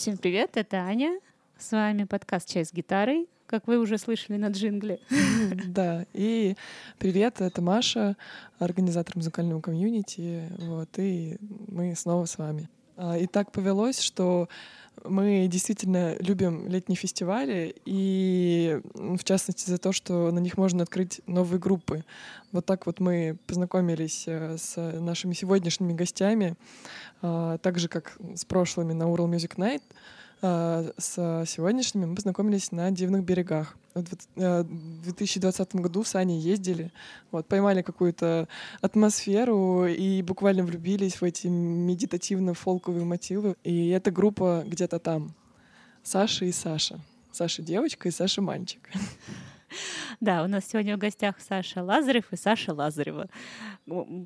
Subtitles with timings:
[0.00, 1.20] Всем привет, это Аня.
[1.58, 4.98] С вами подкаст «Чай с гитарой», как вы уже слышали на джингле.
[5.66, 6.56] Да, и
[6.98, 8.16] привет, это Маша,
[8.58, 11.36] организатор музыкального комьюнити, вот, и
[11.68, 12.70] мы снова с вами.
[12.96, 14.48] А, и так повелось, что
[15.04, 21.20] мы действительно любим летние фестивали, и в частности за то, что на них можно открыть
[21.26, 22.04] новые группы.
[22.52, 26.56] Вот так вот мы познакомились э, с нашими сегодняшними гостями,
[27.20, 29.82] так же как с прошлыми на Ural Music Night—
[30.42, 33.76] а, с сегодняшними мы познакомились на Дивных берегах.
[33.94, 36.92] В 2020 году с Аней ездили,
[37.32, 38.48] вот, поймали какую-то
[38.80, 43.56] атмосферу и буквально влюбились в эти медитативно-фолковые мотивы.
[43.64, 45.34] И эта группа где-то там.
[46.02, 47.00] Саша и Саша.
[47.32, 48.88] Саша девочка и Саша мальчик.
[50.20, 53.28] Да, у нас сегодня в гостях Саша Лазарев и Саша Лазарева.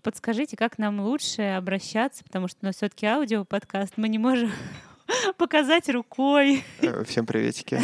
[0.03, 4.51] Подскажите, как нам лучше обращаться, потому что у нас все-таки аудиоподкаст, мы не можем
[5.37, 6.65] показать рукой.
[6.81, 7.81] Э, всем приветики.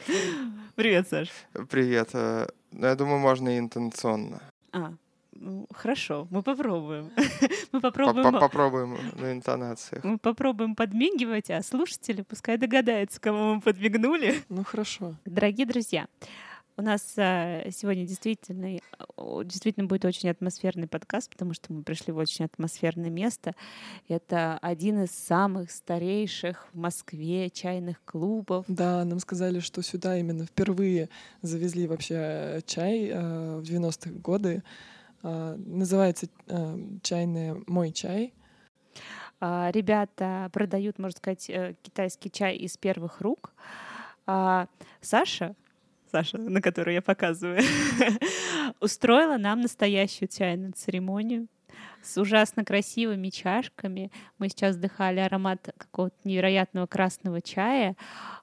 [0.74, 1.28] Привет, Саш.
[1.68, 2.10] Привет.
[2.12, 4.42] Э, ну, я думаю, можно и интонационно.
[4.72, 4.92] А,
[5.32, 7.10] ну, хорошо, мы попробуем.
[7.72, 8.38] Мы попробуем...
[8.38, 10.04] Попробуем на интонациях.
[10.04, 14.42] Мы попробуем подмигивать, а слушатели пускай догадаются, кому мы подмигнули.
[14.48, 15.14] Ну, хорошо.
[15.24, 16.06] Дорогие друзья,
[16.78, 18.78] у нас а, сегодня действительно,
[19.44, 23.56] действительно будет очень атмосферный подкаст, потому что мы пришли в очень атмосферное место.
[24.08, 28.64] Это один из самых старейших в Москве чайных клубов.
[28.68, 31.08] Да, нам сказали, что сюда именно впервые
[31.42, 34.62] завезли вообще чай э, в 90-е годы.
[35.24, 38.32] Э, называется э, чайная «Мой чай».
[39.40, 43.52] Ребята продают, можно сказать, э, китайский чай из первых рук.
[44.26, 44.68] А
[45.00, 45.56] Саша
[46.10, 47.60] Саша, на которую я показываю,
[48.80, 51.48] устроила нам настоящую чайную церемонию
[52.02, 54.10] с ужасно красивыми чашками.
[54.38, 57.96] Мы сейчас вдыхали аромат какого-то невероятного красного чая.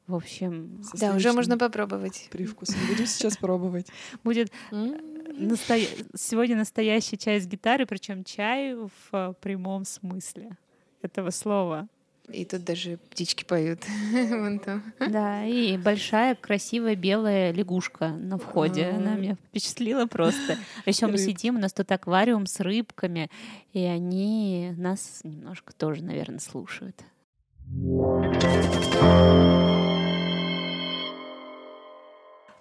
[0.08, 0.82] В общем...
[0.94, 2.28] Да, уже можно попробовать.
[2.32, 2.76] Привкус.
[2.88, 3.88] Будем сейчас пробовать.
[4.24, 5.80] Будет насто...
[6.16, 10.58] сегодня настоящий чай с гитары, причем чай в прямом смысле
[11.02, 11.88] этого слова.
[12.30, 13.80] И тут даже птички поют.
[14.12, 14.84] Вон там.
[15.00, 18.88] Да, и большая красивая белая лягушка на входе.
[18.88, 20.58] Она меня впечатлила просто.
[20.86, 23.30] Еще мы сидим, у нас тут аквариум с рыбками,
[23.74, 27.00] и они нас немножко тоже, наверное, слушают.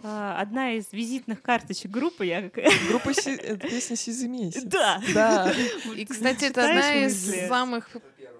[0.07, 2.27] А, одна из визитных карточек группы.
[2.27, 2.51] Я...
[2.91, 3.39] Группа си...
[3.57, 4.63] песня «Сизый месяц».
[4.65, 5.01] Да.
[5.15, 5.51] да.
[5.97, 7.89] И, кстати, это одна из самых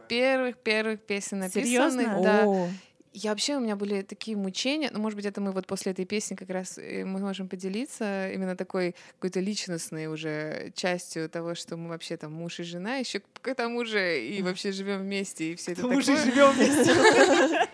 [0.09, 1.67] первых-первых песен написанных.
[1.67, 2.21] Серьезно?
[2.23, 2.69] Да.
[3.17, 6.05] Я вообще, у меня были такие мучения, ну, может быть, это мы вот после этой
[6.05, 11.77] песни как раз э, мы можем поделиться именно такой какой-то личностной уже частью того, что
[11.77, 15.55] мы вообще там муж и жена, еще к тому же и вообще живем вместе, и
[15.55, 15.97] все это такое.
[15.97, 16.93] Муж и живем вместе.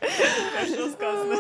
[0.53, 1.37] Хорошо сказано.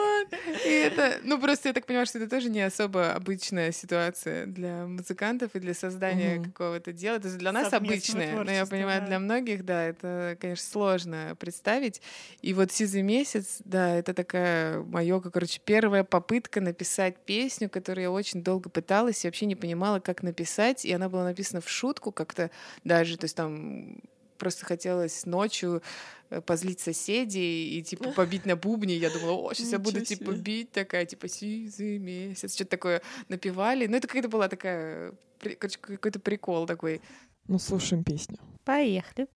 [0.86, 5.54] Это, ну просто я так понимаю, что это тоже не особо обычная ситуация для музыкантов
[5.54, 6.44] и для создания угу.
[6.44, 7.16] какого-то дела.
[7.16, 9.06] Это для нас обычное, но я понимаю, да.
[9.06, 12.02] для многих, да, это, конечно, сложно представить.
[12.42, 18.10] И вот «Сизый месяц», да, это такая моя, короче, первая попытка написать песню, которую я
[18.10, 20.84] очень долго пыталась и вообще не понимала, как написать.
[20.84, 22.50] И она была написана в шутку как-то
[22.84, 23.98] даже, то есть там
[24.40, 25.82] просто хотелось ночью
[26.30, 28.96] э, позлить соседей и, типа, побить на бубне.
[28.96, 32.54] Я думала, о, сейчас я буду, типа, бить, такая, типа, сизый месяц.
[32.54, 33.86] Что-то такое напевали.
[33.86, 37.00] Ну, это какая-то была такая, короче, какой-то прикол такой.
[37.46, 38.38] Ну, слушаем песню.
[38.64, 39.28] Поехали.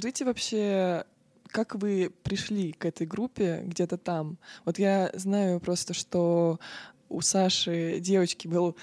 [0.00, 1.04] Расскажите вообще,
[1.48, 4.38] как вы пришли к этой группе где-то там?
[4.64, 6.58] Вот я знаю просто, что
[7.10, 8.78] у Саши девочки был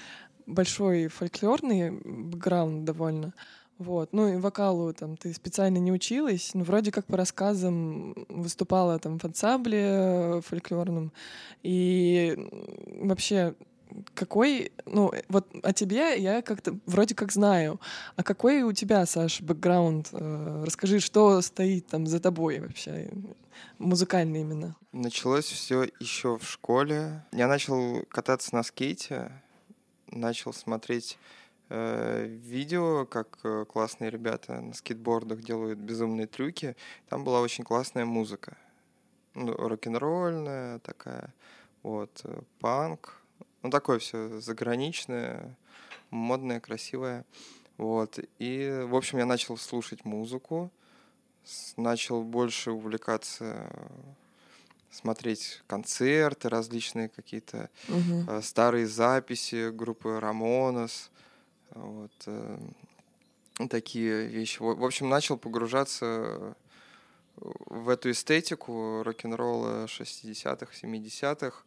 [0.46, 3.34] большой фольклорный бэкграунд довольно.
[3.78, 4.12] Вот.
[4.12, 9.18] Ну и вокалу там ты специально не училась, но вроде как по рассказам выступала там
[9.18, 11.12] в ансамбле фольклорном.
[11.64, 12.38] И
[13.00, 13.56] вообще
[14.14, 17.80] какой, ну, вот о тебе я как-то вроде как знаю.
[18.16, 20.08] А какой у тебя, Саш, бэкграунд?
[20.12, 23.10] Э, расскажи, что стоит там за тобой вообще,
[23.78, 24.76] музыкально именно?
[24.92, 27.24] Началось все еще в школе.
[27.32, 29.32] Я начал кататься на скейте,
[30.10, 31.18] начал смотреть
[31.70, 36.76] Э, видео, как э, классные ребята на скейтбордах делают безумные трюки.
[37.08, 38.56] Там была очень классная музыка.
[39.34, 41.34] Ну, рок-н-ролльная такая,
[41.82, 43.17] вот, э, панк.
[43.62, 45.56] Ну, такое все заграничное,
[46.10, 47.24] модное, красивое.
[47.76, 48.18] Вот.
[48.38, 50.70] И, в общем, я начал слушать музыку,
[51.76, 53.70] начал больше увлекаться
[54.90, 58.40] смотреть концерты различные какие-то угу.
[58.42, 61.10] старые записи группы Рамонос
[61.70, 62.58] вот э,
[63.68, 64.60] такие вещи.
[64.60, 66.56] В общем, начал погружаться
[67.36, 71.62] в эту эстетику рок-н-ролла 60-х, 70-х.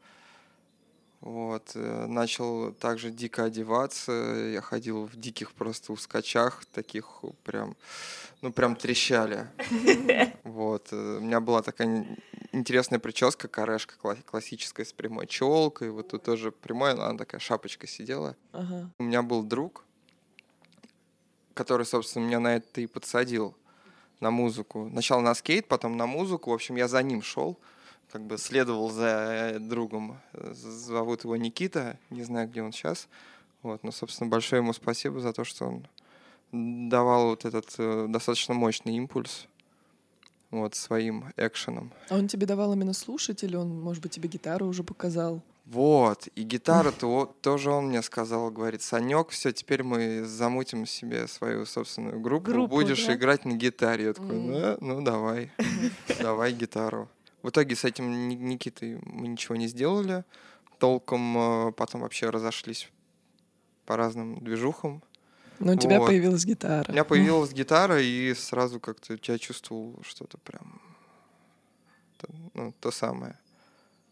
[1.21, 1.71] Вот.
[1.75, 4.11] Э, начал также дико одеваться.
[4.11, 7.75] Я ходил в диких просто ускачах, таких прям,
[8.41, 9.47] ну прям трещали.
[10.43, 10.87] Вот.
[10.91, 12.17] Э, у меня была такая
[12.51, 15.91] интересная прическа, корешка классическая с прямой челкой.
[15.91, 18.35] Вот тут тоже прямая, она такая шапочка сидела.
[18.97, 19.85] У меня был друг,
[21.53, 23.55] который, собственно, меня на это и подсадил,
[24.19, 24.87] на музыку.
[24.91, 26.51] Сначала на скейт, потом на музыку.
[26.51, 27.59] В общем, я за ним шел,
[28.11, 30.19] как бы следовал за другом.
[30.33, 33.07] Зовут его Никита, не знаю, где он сейчас.
[33.63, 35.87] Вот, но, собственно, большое ему спасибо за то, что он
[36.51, 39.47] давал вот этот э, достаточно мощный импульс
[40.49, 41.91] вот своим экшеном.
[42.09, 45.41] А он тебе давал именно слушать или он, может быть, тебе гитару уже показал?
[45.65, 51.65] Вот, и гитара-то тоже он мне сказал, говорит, Санек, все, теперь мы замутим себе свою
[51.65, 53.13] собственную группу, группу будешь да?
[53.13, 54.05] играть на гитаре.
[54.05, 55.51] Я такой, ну, ну давай,
[56.19, 57.07] давай гитару.
[57.41, 60.23] В итоге с этим Никитой мы ничего не сделали,
[60.79, 62.89] толком а, потом вообще разошлись
[63.85, 65.03] по разным движухам.
[65.59, 66.07] Но у тебя вот.
[66.07, 66.85] появилась гитара.
[66.87, 70.81] У меня появилась гитара, и сразу как-то я чувствовал что-то прям
[72.53, 73.37] ну, то самое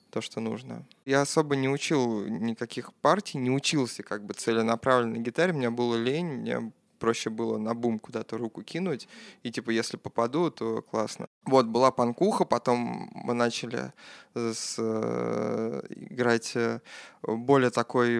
[0.09, 0.85] то, что нужно.
[1.05, 5.95] Я особо не учил никаких партий, не учился как бы целенаправленно на гитаре, мне было
[5.95, 9.07] лень, мне проще было на бум куда-то руку кинуть,
[9.43, 11.27] и типа если попаду, то классно.
[11.45, 13.93] Вот, была панкуха, потом мы начали
[14.35, 16.79] с, э, играть э,
[17.23, 18.19] более такой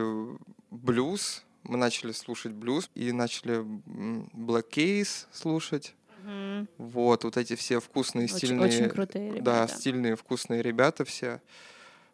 [0.71, 3.59] блюз, мы начали слушать блюз и начали
[4.33, 5.95] Black Case слушать.
[6.77, 8.67] Вот, вот эти все вкусные, очень, стильные...
[8.67, 9.43] Очень крутые ребята.
[9.43, 11.41] Да, стильные, вкусные ребята все.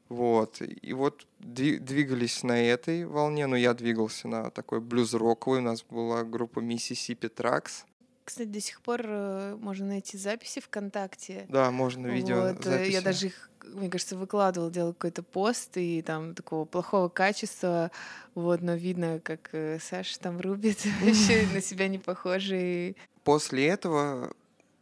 [0.09, 0.61] Вот.
[0.61, 5.59] И вот двигались на этой волне, но я двигался на такой блюз-роковый.
[5.59, 7.85] У нас была группа Mississippi Tracks.
[8.25, 11.45] Кстати, до сих пор э, можно найти записи ВКонтакте.
[11.47, 12.91] Да, можно видео вот, записи.
[12.91, 17.91] Я даже их, мне кажется, выкладывал, делал какой-то пост, и там такого плохого качества,
[18.33, 22.97] вот, но видно, как э, Саша там рубит, вообще на себя не похожий.
[23.23, 24.33] После этого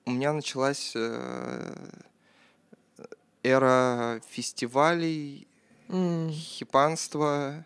[0.06, 1.76] у меня началась э,
[3.44, 5.48] эра фестивалей,
[5.90, 6.32] mm.
[6.32, 7.66] хипанства,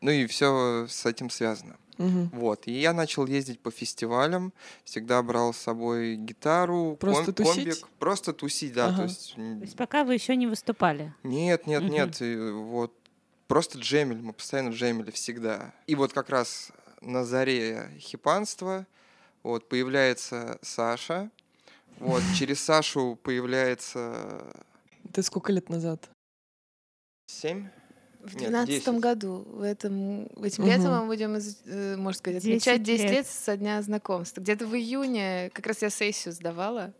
[0.00, 1.76] ну и все с этим связано.
[1.98, 2.30] Угу.
[2.32, 2.66] Вот.
[2.66, 4.52] И я начал ездить по фестивалям,
[4.84, 7.54] всегда брал с собой гитару, просто ком- тусить?
[7.54, 7.88] комбик.
[7.98, 8.88] Просто тусить, да.
[8.88, 8.96] Ага.
[8.96, 9.34] То, есть...
[9.36, 11.14] то есть пока вы еще не выступали?
[11.22, 11.92] Нет, нет, угу.
[11.92, 12.20] нет.
[12.20, 12.92] И вот
[13.46, 15.72] просто джемили, мы постоянно джемили всегда.
[15.86, 18.86] И вот как раз на заре хипанства
[19.42, 21.30] вот появляется Саша,
[21.98, 24.64] вот, через Сашу появляется...
[25.12, 26.08] Ты сколько лет назад?
[27.26, 27.68] Семь?
[28.20, 29.44] В двенадцатом году.
[29.46, 30.72] В этом, этим угу.
[30.72, 31.36] летом мы будем,
[31.66, 33.12] э, можно сказать, отмечать 10 лет.
[33.12, 34.40] лет со дня знакомства.
[34.40, 36.94] Где-то в июне как раз я сессию сдавала.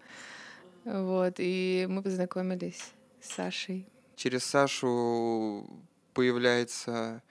[0.85, 3.87] Вот, и мы познакомились с Сашей.
[4.17, 5.67] Через Сашу
[6.13, 7.23] появляется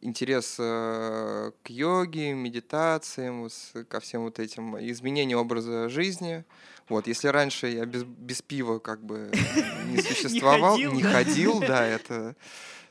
[0.00, 3.48] интерес э, к йоге, медитациям,
[3.88, 6.44] ко всем вот этим изменениям образа жизни.
[6.88, 9.30] Вот, если раньше я без, без пива как бы
[9.86, 12.36] не существовал, не ходил, да, это,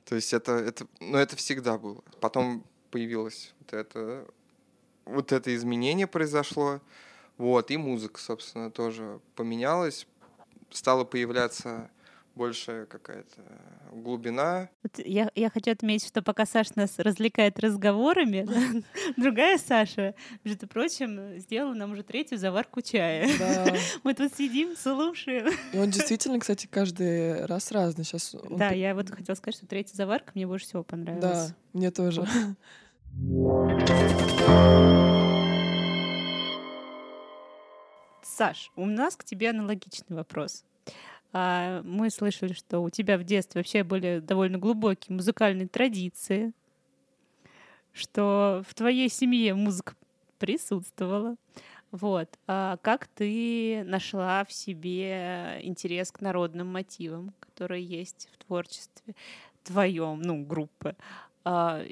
[0.05, 2.03] то есть это, это, ну это всегда было.
[2.19, 4.27] Потом появилось вот это,
[5.05, 6.81] вот это изменение произошло,
[7.37, 10.07] вот, и музыка, собственно, тоже поменялась,
[10.71, 11.89] стала появляться
[12.35, 13.41] больше какая-то
[13.91, 14.69] глубина.
[14.81, 18.47] Вот я, я хочу отметить, что пока Саша нас развлекает разговорами,
[19.17, 23.29] другая Саша, между прочим, сделала нам уже третью заварку чая.
[23.37, 23.73] Да.
[24.03, 25.49] Мы тут сидим, слушаем.
[25.73, 28.03] И он действительно, кстати, каждый раз разный.
[28.03, 28.57] Сейчас он...
[28.57, 31.49] Да, я вот хотела сказать, что третья заварка мне больше всего понравилась.
[31.49, 32.25] Да, мне тоже.
[38.23, 40.65] Саш, у нас к тебе аналогичный вопрос.
[41.33, 46.53] А, мы слышали, что у тебя в детстве вообще были довольно глубокие музыкальные традиции,
[47.91, 49.95] что в твоей семье музыка
[50.37, 51.35] присутствовала.
[51.91, 52.29] Вот.
[52.47, 59.15] А как ты нашла в себе интерес к народным мотивам, которые есть в творчестве
[59.63, 60.95] твоем, ну, группы?
[61.43, 61.83] А,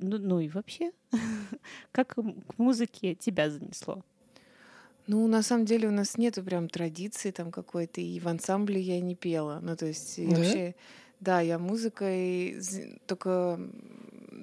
[0.00, 0.92] ну, ну и вообще,
[1.92, 4.02] как к музыке тебя занесло?
[5.08, 9.00] Ну, на самом деле у нас нету прям традиции там какой-то, и в ансамбле я
[9.00, 9.58] не пела.
[9.62, 10.36] Ну, то есть да?
[10.36, 10.74] вообще,
[11.18, 12.60] да, я музыкой
[13.06, 13.58] только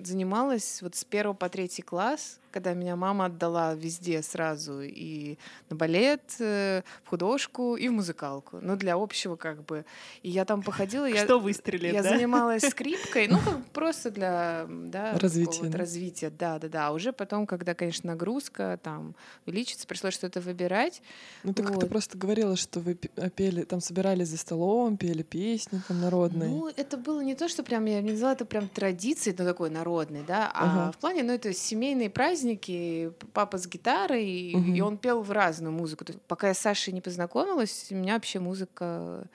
[0.03, 5.37] занималась вот с первого по третий класс, когда меня мама отдала везде сразу и
[5.69, 8.59] на балет, э, в художку и в музыкалку.
[8.61, 9.83] Ну, для общего как бы.
[10.23, 11.05] И я там походила.
[11.05, 12.11] Я, Что выстрелит, Я да?
[12.11, 15.65] занималась скрипкой, ну, как просто для да, развития.
[15.65, 15.77] Да?
[15.77, 16.87] развития, да, да, да.
[16.87, 19.15] А уже потом, когда, конечно, нагрузка там
[19.45, 21.01] увеличится, пришлось что-то выбирать.
[21.43, 21.71] Ну, ты вот.
[21.73, 26.47] как-то просто говорила, что вы пели, там собирались за столом, пели песни там народные.
[26.47, 29.69] Ну, это было не то, что прям, я не назвала это прям традицией, но такой
[29.69, 30.91] народной, да, а ага.
[30.93, 34.73] в плане, ну, это семейные праздники, праздники, папа с гитарой, угу.
[34.73, 36.05] и он пел в разную музыку.
[36.05, 39.27] То есть, пока я с Сашей не познакомилась, у меня вообще музыка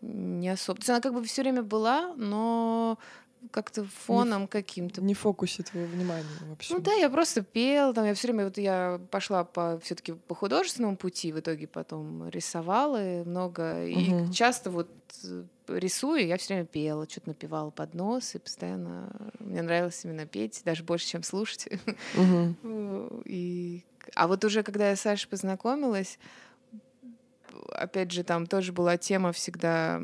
[0.00, 0.78] не особо.
[0.78, 2.98] То есть она как бы все время была, но
[3.50, 5.02] как-то фоном не, каким-то.
[5.02, 6.74] Не фокусе твоего внимания вообще.
[6.74, 10.34] Ну да, я просто пел, там я все время вот я пошла по все-таки по
[10.34, 14.26] художественному пути, в итоге потом рисовала много угу.
[14.28, 14.88] и часто вот
[15.24, 20.26] э, рисую, я все время пела, что-то напевала под нос, и постоянно мне нравилось именно
[20.26, 21.68] петь, даже больше, чем слушать.
[22.16, 23.22] Угу.
[23.24, 23.84] И...
[24.14, 26.18] А вот уже когда я с Сашей познакомилась,
[27.70, 30.00] опять же, там тоже была тема всегда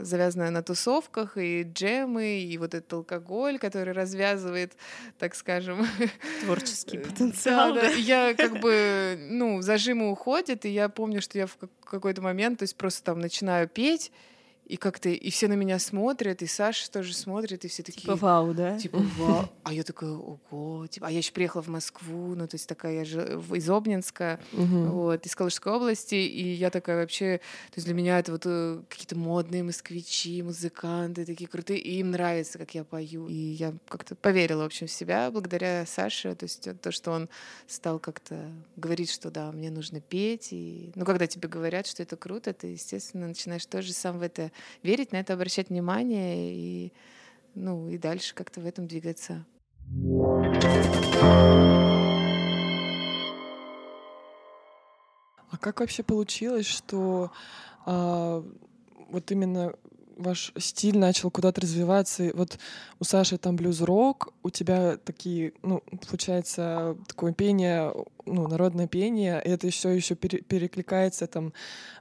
[0.00, 4.76] завязанная на тусовках, и джемы, и вот этот алкоголь, который развязывает,
[5.18, 5.86] так скажем...
[6.44, 7.74] Творческий потенциал.
[7.74, 7.88] Да, да.
[7.90, 12.62] Я как бы, ну, зажимы уходят, и я помню, что я в какой-то момент, то
[12.64, 14.12] есть просто там начинаю петь,
[14.70, 18.02] и как-то и все на меня смотрят, и Саша тоже смотрит, и все такие...
[18.02, 18.78] Типа вау, да?
[18.78, 19.48] Типа вау.
[19.64, 20.86] А я такая, ого.
[20.86, 24.38] Типа, а я еще приехала в Москву, ну, то есть такая, я же из Обнинска,
[24.52, 24.62] угу.
[24.62, 27.38] вот, из Калужской области, и я такая вообще...
[27.70, 32.12] То есть для меня это вот э, какие-то модные москвичи, музыканты такие крутые, и им
[32.12, 33.26] нравится, как я пою.
[33.26, 37.28] И я как-то поверила, в общем, в себя благодаря Саше, то есть то, что он
[37.66, 40.92] стал как-то говорить, что да, мне нужно петь, и...
[40.94, 44.52] Ну, когда тебе говорят, что это круто, ты, естественно, начинаешь тоже сам в это
[44.82, 46.92] верить, на это обращать внимание и,
[47.54, 49.44] ну, и дальше как-то в этом двигаться.
[55.50, 57.32] А как вообще получилось, что
[57.84, 58.44] а,
[59.08, 59.74] вот именно
[60.20, 62.30] ваш стиль начал куда-то развиваться.
[62.34, 62.58] Вот
[62.98, 67.92] у Саши там блюз-рок, у тебя такие, ну, получается, такое пение,
[68.26, 71.52] ну, народное пение, и это все еще перекликается там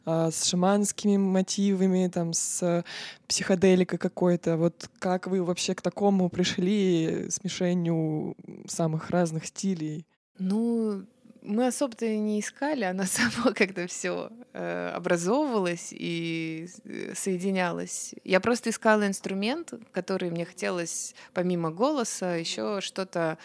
[0.06, 2.84] а, с шаманскими мотивами, там с
[3.28, 4.58] психоделикой какой-то.
[4.58, 8.36] Вот как вы вообще к такому пришли смешению
[8.68, 10.06] самых разных стилей?
[10.38, 11.04] Ну,
[11.42, 18.14] мы особо-то не искали, оно само как-то все э, образовывалось и э, соединялось.
[18.24, 23.38] Я просто искала инструмент, который мне хотелось помимо голоса еще что-то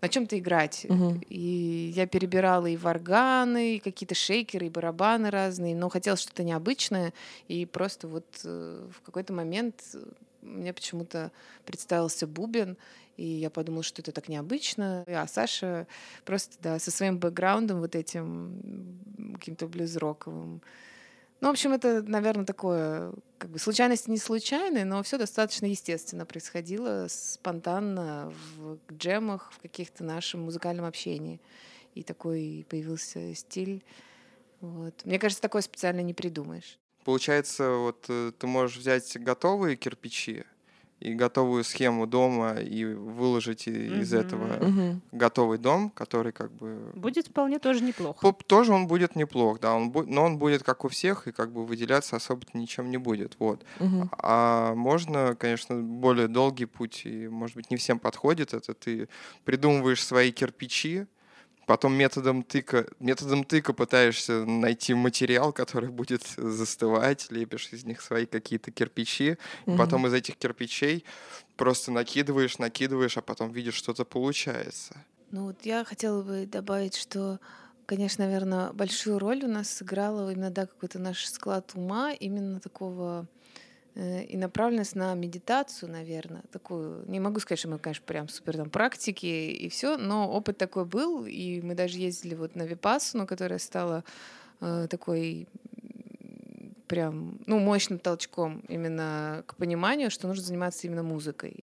[0.00, 0.84] на чем-то играть.
[0.88, 1.22] Угу.
[1.30, 7.14] И я перебирала и варганы, и какие-то шейкеры, и барабаны разные, но хотелось что-то необычное.
[7.48, 9.82] И просто вот э, в какой-то момент
[10.42, 11.32] мне почему-то
[11.64, 12.76] представился бубен,
[13.16, 15.04] и я подумала, что это так необычно.
[15.06, 15.86] А Саша
[16.24, 18.98] просто, да, со своим бэкграундом вот этим
[19.34, 20.62] каким-то блюз-роковым.
[21.40, 26.24] Ну, в общем, это, наверное, такое, как бы случайности не случайные, но все достаточно естественно
[26.24, 31.40] происходило, спонтанно в джемах, в каких-то нашем музыкальном общении.
[31.94, 33.84] И такой появился стиль.
[34.60, 34.94] Вот.
[35.04, 36.78] Мне кажется, такое специально не придумаешь.
[37.04, 40.44] Получается, вот э, ты можешь взять готовые кирпичи,
[41.00, 44.20] и готовую схему дома и выложить из угу.
[44.20, 45.00] этого угу.
[45.12, 46.92] готовый дом, который как бы...
[46.94, 48.20] Будет вполне тоже неплохо.
[48.20, 50.04] Поп тоже он будет неплох, да, он бу...
[50.04, 53.64] но он будет как у всех и как бы выделяться особо ничем не будет, вот.
[53.80, 54.10] Угу.
[54.18, 58.74] А можно, конечно, более долгий путь, и, может быть, не всем подходит это.
[58.74, 59.08] Ты
[59.44, 61.06] придумываешь свои кирпичи,
[61.66, 68.26] потом методом тыка, методом тыка пытаешься найти материал, который будет застывать, лепишь из них свои
[68.26, 69.76] какие-то кирпичи, угу.
[69.78, 71.04] потом из этих кирпичей
[71.56, 74.96] просто накидываешь, накидываешь, а потом видишь, что-то получается.
[75.30, 77.40] Ну вот я хотела бы добавить, что
[77.86, 83.26] конечно, наверное, большую роль у нас сыграла именно да, какой-то наш склад ума, именно такого
[83.96, 87.08] и направленность на медитацию, наверное, такую.
[87.08, 90.84] Не могу сказать, что мы, конечно, прям супер там практики и все, но опыт такой
[90.84, 94.02] был, и мы даже ездили вот на Випассану, которая стала
[94.60, 95.48] э, такой
[96.88, 101.64] прям, ну, мощным толчком именно к пониманию, что нужно заниматься именно музыкой.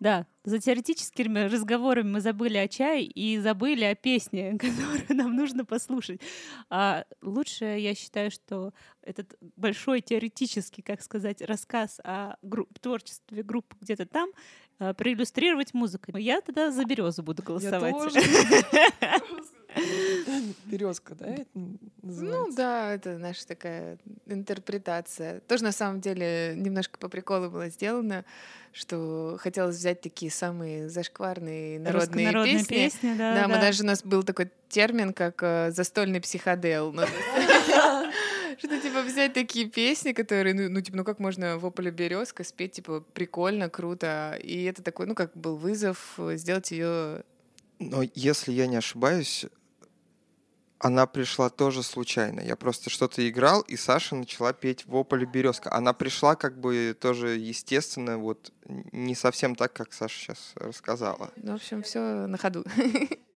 [0.00, 5.64] Да, за теоретическими разговорами мы забыли о чае и забыли о песне, которую нам нужно
[5.64, 6.20] послушать.
[6.70, 13.76] А лучше, я считаю, что этот большой теоретический, как сказать, рассказ о групп, творчестве группы
[13.80, 14.30] где-то там
[14.78, 16.22] а, проиллюстрировать музыкой.
[16.22, 17.94] Я тогда за березу буду голосовать.
[20.64, 21.46] Березка, да, это
[22.02, 22.48] называется?
[22.48, 25.40] Ну да, это наша такая интерпретация.
[25.40, 28.24] Тоже на самом деле немножко по приколу было сделано,
[28.72, 32.74] что хотелось взять такие самые зашкварные народные песни.
[32.74, 36.92] песни да, да, да, мы даже у нас был такой термин, как э, застольный психодел.
[36.92, 37.02] Ну,
[38.58, 42.44] что типа взять такие песни, которые, ну, ну типа, ну как можно в ополе березка
[42.44, 44.38] спеть, типа, прикольно, круто.
[44.42, 47.22] И это такой, ну, как был вызов э, сделать ее
[47.78, 49.46] но если я не ошибаюсь,
[50.78, 52.40] она пришла тоже случайно.
[52.40, 55.72] Я просто что-то играл, и Саша начала петь «Вополь березка».
[55.72, 58.52] Она пришла как бы тоже естественно, вот
[58.92, 61.30] не совсем так, как Саша сейчас рассказала.
[61.36, 62.64] Ну, в общем, все на ходу.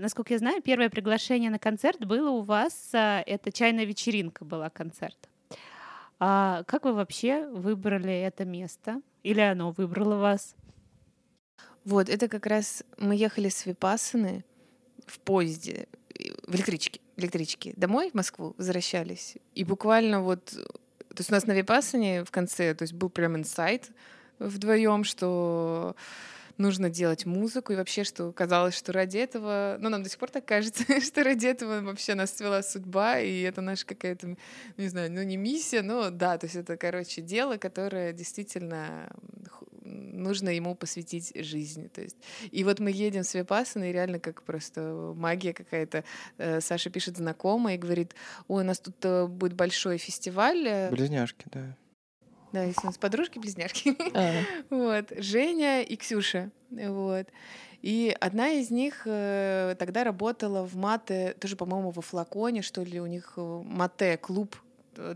[0.00, 4.70] насколько я знаю, первое приглашение на концерт было у вас, а, это чайная вечеринка была
[4.70, 5.28] концерт.
[6.18, 9.00] А как вы вообще выбрали это место?
[9.22, 10.54] Или оно выбрало вас?
[11.84, 14.44] Вот, это как раз мы ехали с Випассаны
[15.06, 15.88] в поезде,
[16.46, 19.36] в электричке, электричке домой в Москву возвращались.
[19.54, 23.36] И буквально вот, то есть у нас на Випассане в конце, то есть был прям
[23.36, 23.90] инсайт
[24.38, 25.96] вдвоем, что
[26.60, 30.30] нужно делать музыку, и вообще, что казалось, что ради этого, ну, нам до сих пор
[30.30, 34.36] так кажется, что ради этого вообще нас свела судьба, и это наша какая-то,
[34.76, 39.10] не знаю, ну, не миссия, но да, то есть это, короче, дело, которое действительно
[39.82, 41.88] нужно ему посвятить жизни.
[41.88, 42.16] То есть.
[42.50, 46.04] И вот мы едем с Випассана, и реально как просто магия какая-то.
[46.38, 48.14] Э, Саша пишет знакомая и говорит,
[48.48, 50.66] ой, у нас тут э, будет большой фестиваль.
[50.66, 50.90] Э».
[50.90, 51.76] Близняшки, да.
[52.52, 53.96] Да, есть у нас подружки-близняшки.
[54.14, 54.42] А.
[54.70, 55.12] вот.
[55.16, 56.50] Женя и Ксюша.
[56.70, 57.26] Вот.
[57.82, 63.00] И одна из них э, тогда работала в мате, тоже, по-моему, во флаконе, что ли,
[63.00, 64.69] у них э, мате, клуб Э,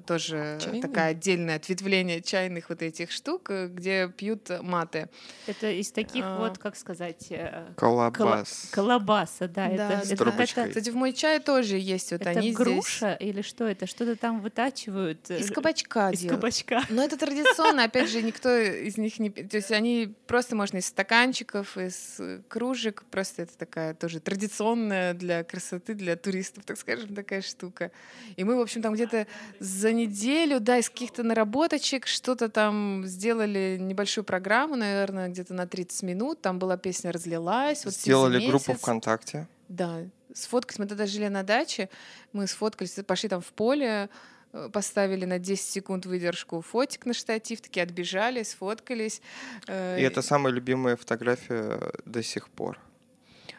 [0.07, 0.81] тоже Чайный?
[0.81, 5.09] такая отдельное ответвление чайных вот этих штук, э, где пьют маты.
[5.47, 6.39] Это из таких а...
[6.39, 7.27] вот, как сказать...
[7.31, 8.69] Э, колобас.
[8.71, 9.69] Колобаса, да.
[9.69, 13.31] да это, это, это, кстати, в мой чай тоже есть вот это они груша здесь.
[13.31, 13.87] или что это?
[13.87, 15.31] Что-то там вытачивают?
[15.31, 16.41] Из кабачка Из делают.
[16.41, 16.83] кабачка.
[16.89, 19.31] Но это традиционно, опять же, никто из них не...
[19.31, 25.45] То есть они просто можно из стаканчиков, из кружек, просто это такая тоже традиционная для
[25.45, 27.91] красоты, для туристов, так скажем, такая штука.
[28.37, 29.27] И мы, в общем, там где-то
[29.75, 36.03] за неделю, да, из каких-то наработочек что-то там сделали небольшую программу, наверное, где-то на 30
[36.03, 36.41] минут.
[36.41, 37.85] Там была песня «Разлилась».
[37.85, 39.47] Вот Сделали группу ВКонтакте.
[39.69, 40.79] Да, сфоткались.
[40.79, 41.89] Мы тогда жили на даче,
[42.33, 44.09] мы сфоткались, пошли там в поле,
[44.53, 49.21] э, поставили на 10 секунд выдержку фотик на штатив, такие отбежали, сфоткались.
[49.67, 52.79] Э, И это самая любимая фотография до сих пор.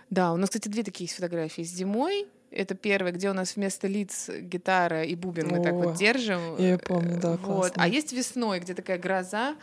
[0.10, 1.64] Да, у нас, кстати, две такие есть фотографии.
[1.64, 5.74] С зимой это первое, где у нас вместо лиц гитара и бубен мы О, так
[5.74, 6.56] вот держим.
[6.58, 7.74] Я помню, да, вот.
[7.76, 9.56] А есть весной, где такая гроза,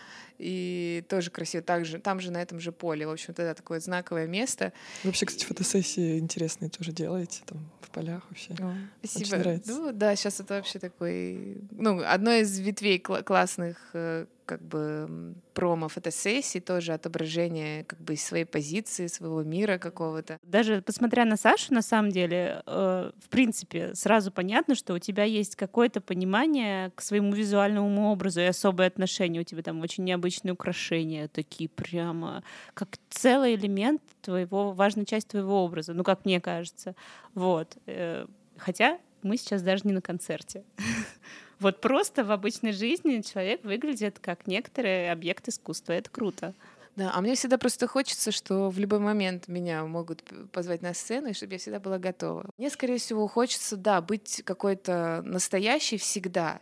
[0.42, 1.62] и тоже красиво.
[1.62, 3.06] Так же, там же на этом же поле.
[3.06, 4.72] В общем, тогда такое знаковое место.
[5.04, 8.54] вообще, кстати, фотосессии интересные тоже делаете там в полях вообще.
[8.54, 9.22] О, спасибо.
[9.26, 9.72] Очень нравится.
[9.72, 15.34] Ну, да, сейчас это вообще такой, ну, одно из ветвей кл- классных э, как бы
[15.54, 20.38] промо-фотосессий, тоже отображение как бы своей позиции, своего мира какого-то.
[20.42, 25.24] Даже посмотря на Сашу, на самом деле, э, в принципе, сразу понятно, что у тебя
[25.24, 29.42] есть какое-то понимание к своему визуальному образу и особое отношение.
[29.42, 32.42] У тебя там очень необычные украшения, такие прямо
[32.74, 36.94] как целый элемент твоего, важная часть твоего образа, ну, как мне кажется.
[37.34, 37.76] Вот.
[37.86, 40.64] Э, хотя мы сейчас даже не на концерте.
[41.60, 45.92] Вот просто в обычной жизни человек выглядит как некоторый объект искусства.
[45.92, 46.54] Это круто.
[46.96, 51.28] Да, а мне всегда просто хочется, что в любой момент меня могут позвать на сцену,
[51.28, 52.50] и чтобы я всегда была готова.
[52.58, 56.60] Мне, скорее всего, хочется, да, быть какой-то настоящей всегда.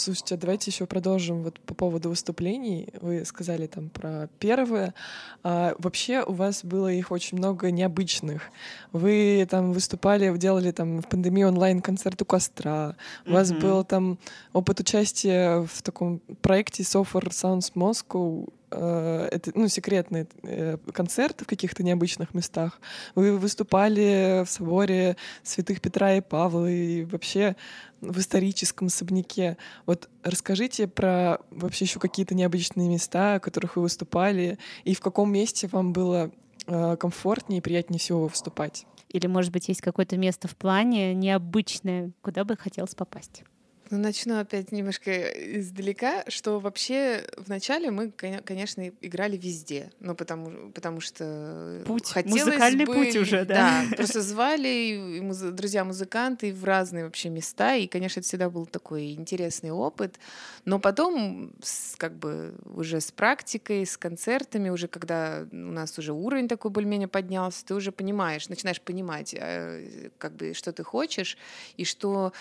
[0.00, 2.88] Слушайте, а давайте еще продолжим вот по поводу выступлений.
[3.02, 4.94] Вы сказали там про первое.
[5.42, 8.44] А вообще у вас было их очень много необычных.
[8.92, 12.96] Вы там выступали, делали там в пандемии онлайн концерт у костра.
[13.26, 13.32] У mm-hmm.
[13.34, 14.18] вас был там
[14.54, 21.48] опыт участия в таком проекте Software Sounds Moscow Э, это, ну, секретные э, концерты в
[21.48, 22.80] каких-то необычных местах.
[23.14, 27.56] Вы выступали в соборе святых Петра и Павла и вообще
[28.00, 29.56] в историческом особняке.
[29.86, 35.32] Вот расскажите про вообще еще какие-то необычные места, в которых вы выступали, и в каком
[35.32, 36.30] месте вам было
[36.66, 38.86] э, комфортнее и приятнее всего выступать.
[39.08, 43.42] Или, может быть, есть какое-то место в плане необычное, куда бы хотелось попасть?
[43.90, 45.10] Ну, начну опять немножко
[45.58, 52.84] издалека, что вообще вначале мы, конечно, играли везде, ну, потому, потому что путь, хотелось музыкальный
[52.84, 53.84] бы, путь уже, да.
[53.90, 55.38] Да, просто звали и муз...
[55.38, 60.20] друзья-музыканты в разные вообще места, и, конечно, это всегда был такой интересный опыт,
[60.64, 66.12] но потом, с, как бы, уже с практикой, с концертами, уже когда у нас уже
[66.12, 71.36] уровень такой более-менее поднялся, ты уже понимаешь, начинаешь понимать, э, как бы, что ты хочешь,
[71.76, 72.32] и что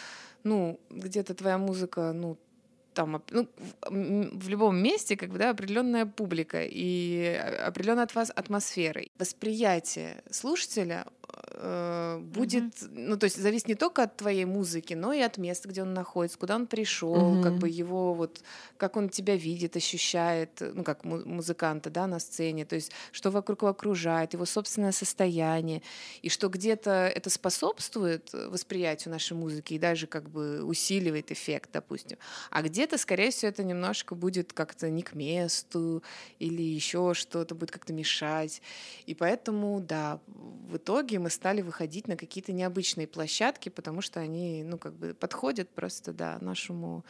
[0.44, 2.38] ну, где-то твоя музыка, ну,
[2.94, 3.48] там, ну,
[3.90, 9.02] в, любом месте, как бы, да, определенная публика и определенная от вас атмосфера.
[9.18, 11.06] Восприятие слушателя
[11.54, 12.90] э, будет, mm-hmm.
[12.94, 15.94] ну то есть зависит не только от твоей музыки, но и от места, где он
[15.94, 17.44] находится, куда он пришел, mm-hmm.
[17.44, 18.42] как бы его вот,
[18.78, 23.62] как он тебя видит, ощущает, ну как музыканта, да, на сцене, то есть что вокруг
[23.62, 25.82] его окружает, его собственное состояние,
[26.22, 32.18] и что где-то это способствует восприятию нашей музыки и даже как бы усиливает эффект, допустим,
[32.50, 36.02] а где-то, скорее всего, это немножко будет как-то не к месту
[36.40, 38.62] или еще что-то будет как-то мешать,
[39.06, 44.64] и поэтому, да, в итоге мы стали выходить на какие-то необычные площадки, потому что они,
[44.64, 47.04] ну, как бы подходят просто, да, нашему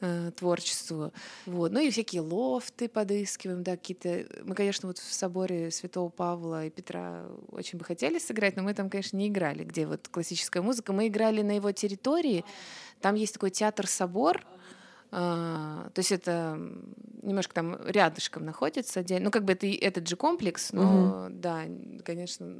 [0.00, 1.12] э, творчеству.
[1.46, 1.72] Вот.
[1.72, 4.26] Ну и всякие лофты подыскиваем, да, какие-то...
[4.44, 8.74] Мы, конечно, вот в соборе Святого Павла и Петра очень бы хотели сыграть, но мы
[8.74, 10.92] там, конечно, не играли, где вот классическая музыка.
[10.92, 12.44] Мы играли на его территории.
[13.00, 14.46] Там есть такой театр-собор,
[15.14, 16.58] то есть это
[17.22, 19.26] немножко там рядышком находится отдельно.
[19.26, 21.34] Ну, как бы это этот же комплекс, но угу.
[21.34, 21.64] да,
[22.04, 22.56] конечно.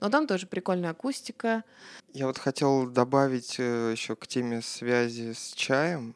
[0.00, 1.64] Но там тоже прикольная акустика.
[2.12, 6.14] Я вот хотел добавить э, еще к теме связи с чаем,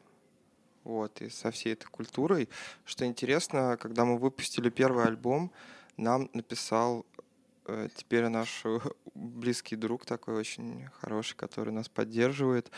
[0.83, 2.49] вот, и со всей этой культурой,
[2.85, 5.51] что интересно, когда мы выпустили первый альбом,
[5.97, 7.03] нам написал
[7.65, 8.63] э, теперь наш
[9.15, 12.69] близкий друг такой очень хороший, который нас поддерживает,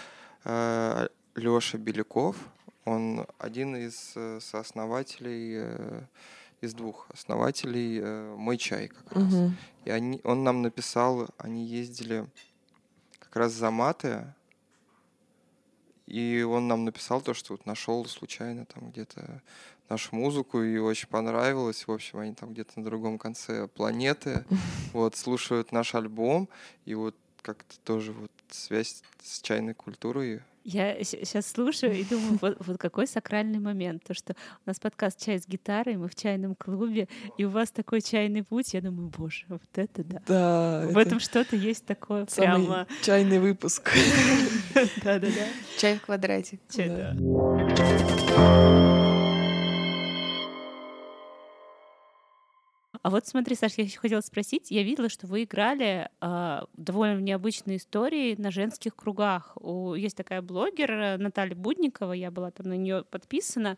[0.45, 2.38] э, Лёша Беляков,
[2.86, 6.02] он один из э, сооснователей, э,
[6.62, 9.34] из двух основателей э, «Мой чай» как раз.
[9.34, 9.52] Угу.
[9.86, 12.28] И они, он нам написал, они ездили
[13.19, 14.34] как раз за Маты,
[16.06, 19.41] и он нам написал то, что вот нашел случайно там где-то
[19.89, 21.88] нашу музыку, и очень понравилось.
[21.88, 24.45] В общем, они там где-то на другом конце планеты,
[24.93, 26.50] вот, слушают наш альбом,
[26.86, 32.58] и вот как-то тоже вот связь с чайной культурой я сейчас слушаю и думаю, вот,
[32.60, 36.55] вот какой сакральный момент, то что у нас подкаст «Чай с гитарой», мы в чайном
[36.55, 40.21] клубе, и у вас такой чайный путь, я думаю, боже, вот это да.
[40.27, 40.88] Да.
[40.88, 42.88] В это этом что-то есть такое самый прямо...
[43.03, 43.91] чайный выпуск.
[45.03, 45.45] Да-да-да.
[45.77, 46.60] Чай в квадрате.
[46.75, 47.13] Чай, да.
[53.06, 54.72] А вот смотри, Саш, я еще хотела спросить.
[54.72, 59.56] Я видела, что вы играли э, довольно необычные истории на женских кругах.
[59.62, 63.78] У, есть такая блогер э, Наталья Будникова, я была там на нее подписана.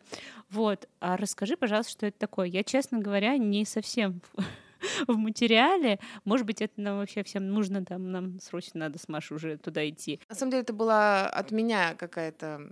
[0.50, 0.88] Вот.
[1.02, 2.48] А расскажи, пожалуйста, что это такое.
[2.48, 4.22] Я, честно говоря, не совсем
[5.08, 6.00] в материале.
[6.26, 9.88] Может быть, это нам вообще всем нужно, там нам срочно надо с Машей уже туда
[9.88, 10.20] идти.
[10.30, 12.72] На самом деле это была от меня какая-то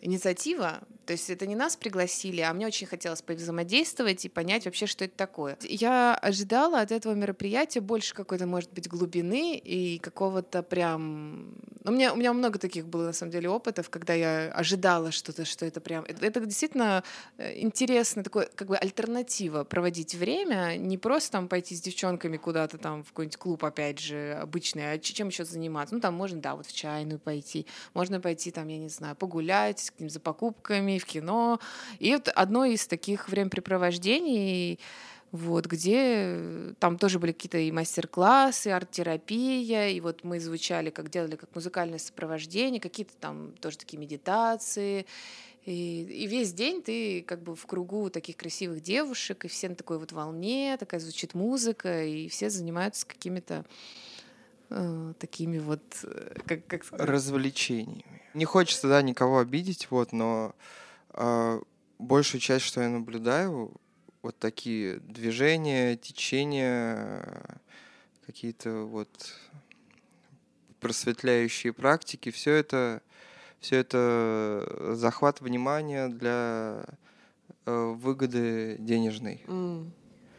[0.00, 0.80] инициатива.
[1.06, 5.04] То есть это не нас пригласили, а мне очень хотелось повзаимодействовать и понять вообще, что
[5.04, 5.56] это такое.
[5.62, 11.54] Я ожидала от этого мероприятия больше какой-то, может быть, глубины и какого-то прям...
[11.84, 15.10] Ну, у меня, у меня много таких было, на самом деле, опытов, когда я ожидала
[15.10, 16.04] что-то, что это прям...
[16.04, 17.02] Это, это действительно
[17.36, 22.78] э, интересно, такое как бы альтернатива проводить время, не просто там пойти с девчонками куда-то
[22.78, 25.94] там в какой-нибудь клуб, опять же, обычный, а чем еще заниматься?
[25.94, 29.92] Ну, там можно, да, вот в чайную пойти, можно пойти там, я не знаю, погулять
[29.98, 31.60] за покупками, в кино.
[31.98, 34.78] И это одно из таких времяпрепровождений,
[35.32, 41.36] вот, где там тоже были какие-то и мастер-классы, арт-терапия, и вот мы звучали, как делали,
[41.36, 45.06] как музыкальное сопровождение, какие-то там тоже такие медитации,
[45.64, 49.76] и, и весь день ты как бы в кругу таких красивых девушек, и все на
[49.76, 53.64] такой вот волне, такая звучит музыка, и все занимаются какими-то
[54.70, 57.08] э, такими вот, э, как, как сказать?
[57.08, 58.22] Развлечениями.
[58.34, 60.56] Не хочется, да, никого обидеть, вот, но
[61.10, 61.60] э,
[61.98, 63.72] большую часть, что я наблюдаю,
[64.22, 67.60] вот такие движения, течения,
[68.26, 69.36] какие-то вот
[70.80, 73.02] просветляющие практики, все это
[73.62, 76.84] все это захват внимания для
[77.64, 79.42] э, выгоды денежной.
[79.46, 79.90] Mm.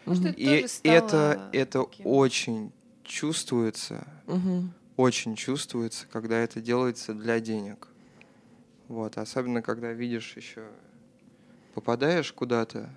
[0.06, 0.34] Mm-hmm.
[0.36, 4.68] И это, это очень чувствуется, mm-hmm.
[4.98, 7.88] очень чувствуется, когда это делается для денег.
[8.90, 10.68] Вот, особенно когда видишь еще
[11.74, 12.90] попадаешь куда-то,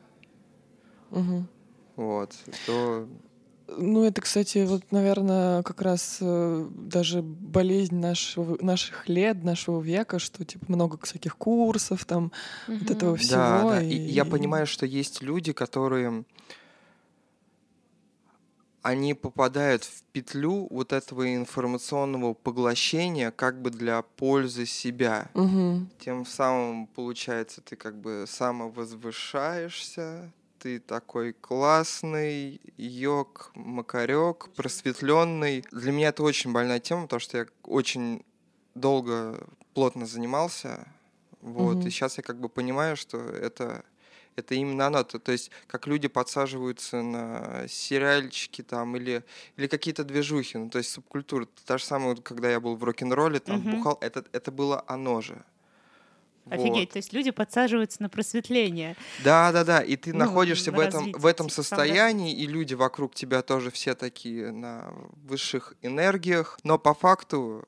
[1.11, 1.47] угу.
[1.95, 3.09] вот, то
[3.69, 10.19] ну, это, кстати, вот, наверное, как раз э, даже болезнь нашего, наших лет, нашего века,
[10.19, 12.33] что, типа, много всяких курсов, там,
[12.69, 12.79] угу.
[12.79, 13.37] вот этого всего.
[13.37, 13.83] Да, да.
[13.83, 13.91] И...
[13.91, 16.25] и я понимаю, что есть люди, которые
[18.87, 25.29] они попадают в петлю вот этого информационного поглощения как бы для пользы себя.
[25.35, 25.89] Угу.
[25.99, 30.33] Тем самым, получается, ты как бы самовозвышаешься,
[30.67, 35.65] ты такой классный, йог, макарек, просветленный.
[35.71, 38.25] Для меня это очень больная тема, потому что я очень
[38.75, 40.89] долго плотно занимался,
[41.41, 41.87] вот, угу.
[41.87, 43.85] и сейчас я как бы понимаю, что это
[44.35, 45.05] это именно оно.
[45.05, 49.23] То, то есть, как люди подсаживаются на сериальчики там или,
[49.57, 51.47] или какие-то движухи, ну, то есть субкультура.
[51.65, 53.77] Та же самая, когда я был в рок-н-ролле, там угу.
[53.77, 55.45] бухал, это, это было оно же.
[56.49, 56.93] Офигеть, вот.
[56.93, 58.97] то есть люди подсаживаются на просветление.
[59.25, 59.81] Да, да, да.
[59.81, 63.95] И ты ну, находишься в этом, в этом состоянии, и люди вокруг тебя тоже все
[63.95, 64.93] такие на
[65.25, 66.59] высших энергиях.
[66.63, 67.65] Но по факту,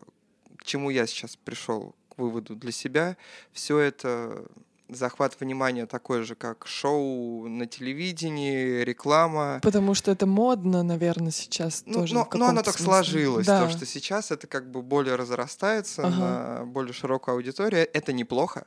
[0.58, 3.16] к чему я сейчас пришел к выводу для себя,
[3.52, 4.44] все это
[4.88, 9.60] захват внимания такой же, как шоу на телевидении, реклама.
[9.62, 12.14] Потому что это модно, наверное, сейчас ну, тоже.
[12.14, 13.64] Ну, но оно так сложилось, да.
[13.64, 16.16] то, что сейчас это как бы более разрастается ага.
[16.60, 17.88] на более широкую аудиторию.
[17.92, 18.66] Это неплохо.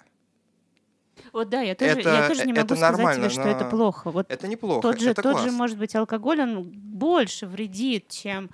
[1.34, 4.12] Вот да, я тоже, это, я тоже не могу сказать тебе, что это плохо.
[4.12, 4.82] Вот это неплохо.
[4.82, 5.46] Тот же, это тот класс.
[5.46, 8.50] же, может быть, алкоголь, он больше вредит, чем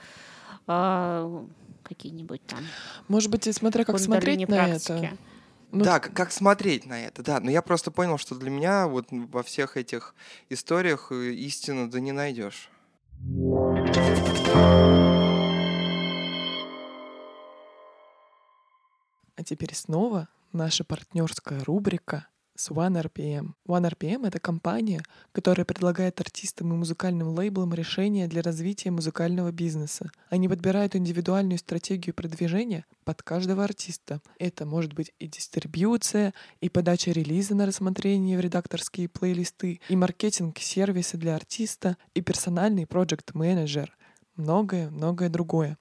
[0.67, 1.45] э,
[1.83, 2.59] какие-нибудь там.
[3.07, 4.91] Может быть, смотря как смотреть на практики.
[4.91, 5.17] это.
[5.71, 7.39] Ну, да, как, как смотреть на это, да.
[7.39, 10.15] Но я просто понял, что для меня вот во всех этих
[10.49, 12.69] историях э, истину да не найдешь.
[19.35, 23.53] А теперь снова наша партнерская рубрика с OneRPM.
[23.67, 25.01] OneRPM— это компания,
[25.31, 30.11] которая предлагает артистам и музыкальным лейблам решения для развития музыкального бизнеса.
[30.29, 34.21] Они подбирают индивидуальную стратегию продвижения под каждого артиста.
[34.39, 41.17] Это может быть и дистрибьюция, и подача релиза на рассмотрение в редакторские плейлисты, и маркетинг-сервисы
[41.17, 43.95] для артиста, и персональный проект-менеджер.
[44.35, 45.77] Многое-многое другое.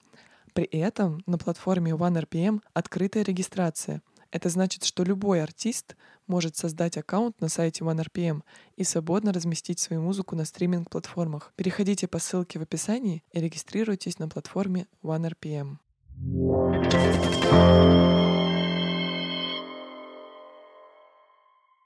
[0.52, 4.02] При этом на платформе OneRPM открытая регистрация—
[4.36, 8.42] это значит, что любой артист может создать аккаунт на сайте OneRPM
[8.76, 11.52] и свободно разместить свою музыку на стриминг-платформах.
[11.56, 15.78] Переходите по ссылке в описании и регистрируйтесь на платформе OneRPM.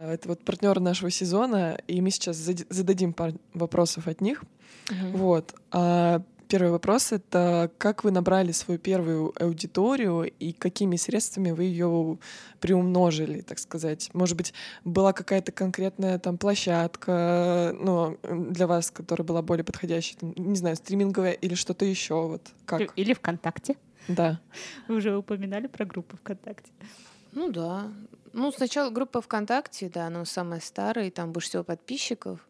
[0.01, 4.43] Это вот партнеры нашего сезона, и мы сейчас зададим пару вопросов от них.
[4.89, 5.17] Uh-huh.
[5.17, 5.55] Вот.
[5.71, 12.19] А Первый вопрос— это как вы набрали свою первую аудиторию и какими средствами вы ее
[12.59, 14.11] приумножили, так сказать?
[14.15, 14.53] Может быть,
[14.85, 20.75] была какая-то конкретная там площадка ну, для вас, которая была более подходящая, там, не знаю,
[20.75, 22.15] стриминговая или что-то еще?
[22.27, 22.99] Вот как?
[22.99, 23.77] Или ВКонтакте.
[24.09, 24.41] Да.
[24.89, 26.73] Вы уже упоминали про группу ВКонтакте.
[27.31, 27.93] Ну да.
[28.33, 32.41] Ну, сначала группа ВКонтакте, да, она самая старая, и там больше всего подписчиков.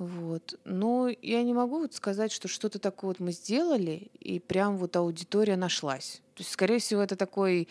[0.00, 0.58] Вот.
[0.64, 4.96] Но я не могу вот сказать, что что-то такое вот мы сделали, и прям вот
[4.96, 6.22] аудитория нашлась.
[6.34, 7.68] То есть, скорее всего, это такой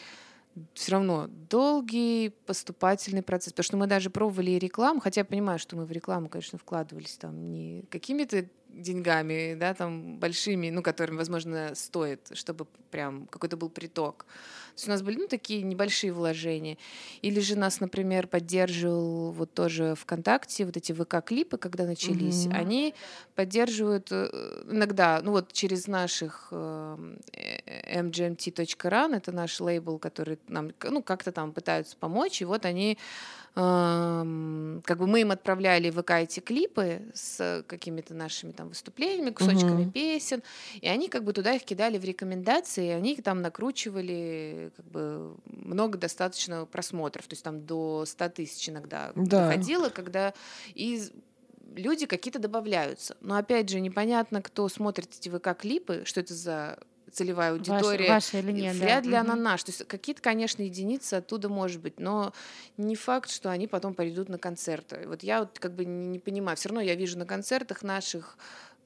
[0.75, 3.51] все равно долгий поступательный процесс.
[3.51, 6.59] Потому что мы даже пробовали и рекламу, хотя я понимаю, что мы в рекламу, конечно,
[6.59, 13.57] вкладывались там не какими-то деньгами, да, там большими, ну, которыми, возможно, стоит, чтобы прям какой-то
[13.57, 14.25] был приток.
[14.25, 16.77] То есть у нас были, ну, такие небольшие вложения.
[17.21, 22.55] Или же нас, например, поддерживал вот тоже ВКонтакте, вот эти ВК-клипы, когда начались, mm-hmm.
[22.55, 22.93] они
[23.35, 26.97] поддерживают э, иногда, ну, вот через наших э,
[27.93, 32.97] mgmt.run, это наш лейбл, который нам, ну, как-то там пытаются помочь, и вот они
[33.55, 39.85] как бы мы им отправляли в ВК эти клипы с какими-то нашими там выступлениями, кусочками
[39.85, 39.91] uh-huh.
[39.91, 40.43] песен,
[40.81, 45.37] и они как бы туда их кидали в рекомендации, и они там накручивали как бы
[45.45, 49.47] много достаточно просмотров, то есть там до 100 тысяч иногда да.
[49.47, 50.33] доходило, когда
[50.73, 51.01] и
[51.75, 53.15] люди какие-то добавляются.
[53.21, 56.79] Но опять же, непонятно, кто смотрит эти ВК-клипы, что это за
[57.11, 58.09] целевая аудитория.
[58.09, 59.09] Ваша, ваша или нет, Вряд да.
[59.09, 59.21] ли угу.
[59.21, 59.65] она наша.
[59.65, 62.33] То есть какие-то, конечно, единицы оттуда может быть, но
[62.77, 65.05] не факт, что они потом пойдут на концерты.
[65.07, 66.57] Вот я вот как бы не, не понимаю.
[66.57, 68.37] Все равно я вижу на концертах наших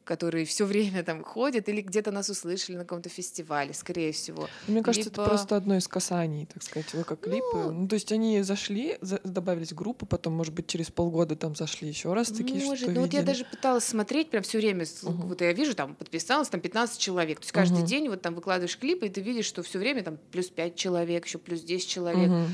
[0.03, 4.49] которые все время там ходят, или где-то нас услышали на каком-то фестивале, скорее всего.
[4.67, 5.21] Мне кажется, Либо...
[5.21, 7.43] это просто одно из касаний, так сказать, вы как клипы.
[7.53, 11.35] Ну, ну, то есть они зашли, за добавились в группу, потом, может быть, через полгода
[11.35, 14.57] там зашли еще раз такие, может, что ну, вот я даже пыталась смотреть прям все
[14.57, 15.27] время, uh-huh.
[15.27, 17.87] вот я вижу, там подписалось там 15 человек, то есть каждый uh-huh.
[17.87, 21.25] день вот там выкладываешь клипы, и ты видишь, что все время там плюс 5 человек,
[21.25, 22.29] еще плюс 10 человек.
[22.29, 22.47] Uh-huh.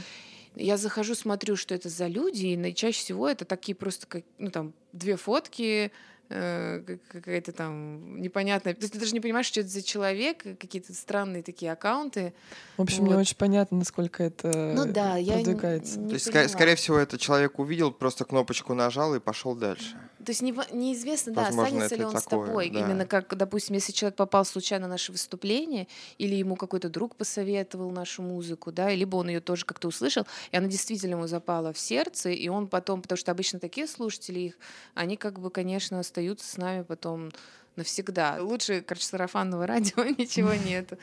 [0.56, 4.50] Я захожу, смотрю, что это за люди, и чаще всего это такие просто, как, ну
[4.50, 5.92] там, две фотки,
[6.30, 8.76] какая-то там непонятная...
[8.76, 12.34] То есть ты даже не понимаешь, что это за человек, какие-то странные такие аккаунты.
[12.78, 13.10] В общем, вот.
[13.10, 15.96] не очень понятно, насколько это ну, да, продвигается.
[15.96, 16.48] Я не, не То есть, поняла.
[16.48, 19.98] скорее всего, этот человек увидел, просто кнопочку нажал и пошел дальше.
[20.26, 22.70] То есть не, неизвестно, да, останется ли он такое, с тобой.
[22.70, 22.80] Да.
[22.80, 27.92] Именно как, допустим, если человек попал случайно на наше выступление, или ему какой-то друг посоветовал
[27.92, 31.80] нашу музыку, да, либо он ее тоже как-то услышал, и она действительно ему запала в
[31.80, 34.60] сердце, и он потом, потому что обычно такие слушатели их,
[34.94, 37.32] они как бы, конечно, остаются с нами потом
[37.80, 38.38] навсегда.
[38.40, 40.98] Лучше, короче, сарафанного радио ничего нету.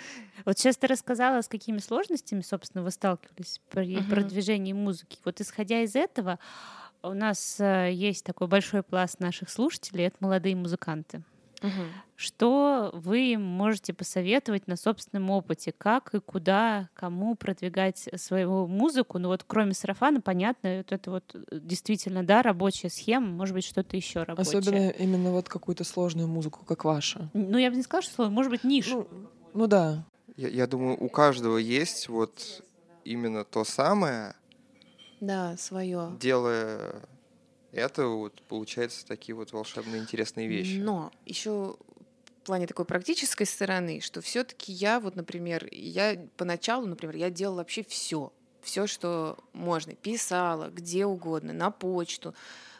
[0.44, 5.18] Вот сейчас ты рассказала, с какими сложностями, собственно, вы сталкивались при продвижении музыки.
[5.24, 6.38] Вот исходя из этого,
[7.02, 11.22] У нас э, есть такой большой пласт наших слушателей, это молодые музыканты.
[11.62, 11.70] Угу.
[12.16, 19.18] Что вы можете посоветовать на собственном опыте, как и куда, кому продвигать свою музыку?
[19.18, 23.64] Ну вот кроме сарафана, понятно, вот это вот э, действительно, да, рабочая схема, может быть,
[23.64, 24.58] что-то еще рабочее.
[24.58, 27.30] Особенно именно вот какую-то сложную музыку, как ваша.
[27.32, 28.90] Ну я бы не сказала, что сложно, может быть, ниша.
[28.90, 29.08] Ну,
[29.54, 30.04] ну да.
[30.36, 32.62] Я, я думаю, у каждого есть вот
[33.04, 34.34] именно то самое.
[35.20, 36.16] Да, свое.
[36.20, 37.02] Делая
[37.76, 40.78] это вот получается такие вот волшебные интересные вещи.
[40.78, 41.76] Но еще
[42.42, 47.58] в плане такой практической стороны, что все-таки я вот, например, я поначалу, например, я делала
[47.58, 52.34] вообще все, все, что можно, писала где угодно, на почту,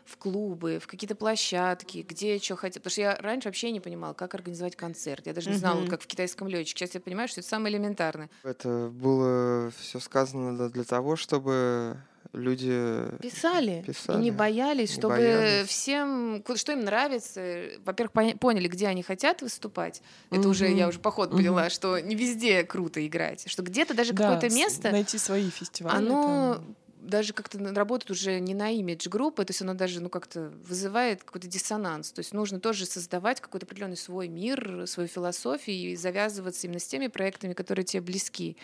[0.05, 2.81] в клубы, в какие-то площадки, где что хотела.
[2.81, 5.27] Потому что я раньше вообще не понимала, как организовать концерт.
[5.27, 6.87] Я даже не знала, вот как в китайском летчике.
[6.87, 8.31] Сейчас я понимаю, что это самое элементарное.
[8.45, 11.99] Это было все сказано для того, чтобы
[12.33, 15.69] люди писали, писали и не боялись, не чтобы боялись.
[15.69, 20.03] всем, что им нравится, во-первых, поняли, где они хотят выступать.
[20.31, 20.51] Это угу.
[20.51, 21.39] уже я уже по ходу угу.
[21.39, 25.97] поняла, что не везде круто играть, что где-то даже да, какое-то место найти свои фестивали.
[25.97, 30.09] Оно там даже как-то работает уже не на имидж группы, то есть оно даже ну,
[30.09, 32.13] как-то вызывает какой-то диссонанс.
[32.13, 36.87] То есть нужно тоже создавать какой-то определенный свой мир, свою философию и завязываться именно с
[36.87, 38.57] теми проектами, которые тебе близки.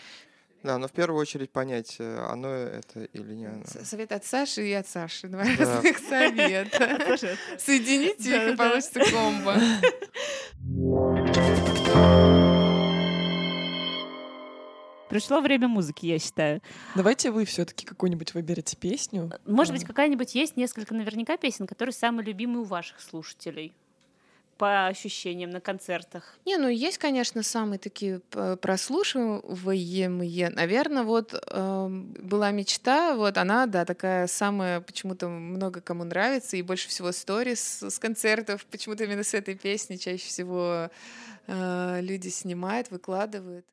[0.63, 3.63] Да, но в первую очередь понять, э, оно это или не оно.
[3.83, 5.27] Совет от Саши и от Саши.
[5.27, 5.65] Два да.
[5.65, 7.17] разных совета.
[7.59, 9.55] Соедините их, и получится комбо.
[15.09, 16.61] Пришло время музыки, я считаю.
[16.95, 19.31] Давайте вы все-таки какую-нибудь выберете песню.
[19.45, 23.75] Может быть, какая-нибудь есть несколько наверняка песен, которые самые любимые у ваших слушателей
[24.57, 26.37] по ощущениям на концертах?
[26.45, 30.49] Не, ну есть, конечно, самые такие прослушиваемые.
[30.49, 36.61] Наверное, вот э, была мечта, вот она, да, такая самая, почему-то много кому нравится, и
[36.61, 40.89] больше всего сторис с концертов, почему-то именно с этой песни чаще всего
[41.47, 43.65] э, люди снимают, выкладывают.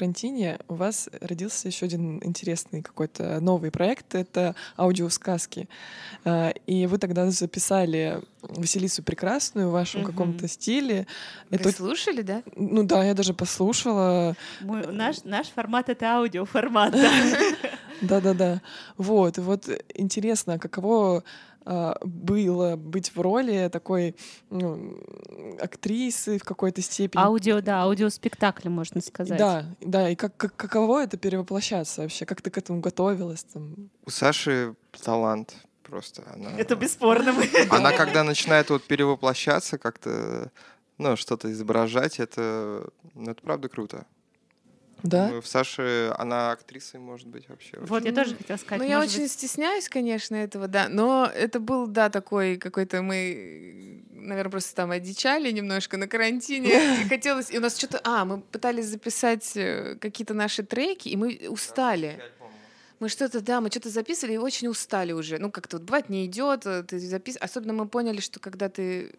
[0.00, 4.14] Карантине, у вас родился еще один интересный какой-то новый проект.
[4.14, 5.68] Это аудиосказки.
[6.24, 10.10] Э, и вы тогда записали Василису Прекрасную в вашем угу.
[10.10, 11.06] каком-то стиле.
[11.50, 11.70] Вы это...
[11.70, 12.42] слушали, да?
[12.56, 14.36] Ну да, я даже послушала.
[14.60, 16.94] Мы, наш, наш формат— это аудиоформат.
[18.00, 18.62] Да-да-да.
[18.96, 21.22] Вот, вот интересно, каково
[21.72, 24.16] а, было быть в роли такой
[24.50, 24.98] ну,
[25.60, 27.22] актрисы в какой-то степени.
[27.22, 29.38] Аудио, да, аудиоспектакль, можно сказать.
[29.38, 32.26] Да, да, и как, как, каково это перевоплощаться вообще?
[32.26, 33.44] Как ты к этому готовилась?
[33.44, 33.88] Там?
[34.04, 35.54] У Саши талант
[35.84, 36.24] просто.
[36.34, 37.32] Она, это бесспорно.
[37.70, 40.50] Она, когда начинает вот перевоплощаться, как-то
[40.98, 44.06] ну, что-то изображать, это, ну, это правда круто.
[45.02, 45.40] Да?
[45.40, 47.78] В Саше она актрисой может быть вообще.
[47.80, 48.82] Вот, я тоже хотела сказать.
[48.82, 49.32] Ну, я очень быть...
[49.32, 50.88] стесняюсь, конечно, этого, да.
[50.88, 57.02] Но это был, да, такой какой-то мы, наверное, просто там одичали немножко на карантине.
[57.02, 57.50] И хотелось...
[57.50, 58.00] И у нас что-то...
[58.04, 62.20] А, мы пытались записать э, какие-то наши треки, и мы устали.
[62.98, 65.38] Мы что-то, да, мы что-то записывали и очень устали уже.
[65.38, 67.36] Ну, как-то вот бывает, не идет, э, ты запис...
[67.40, 69.14] Особенно мы поняли, что когда ты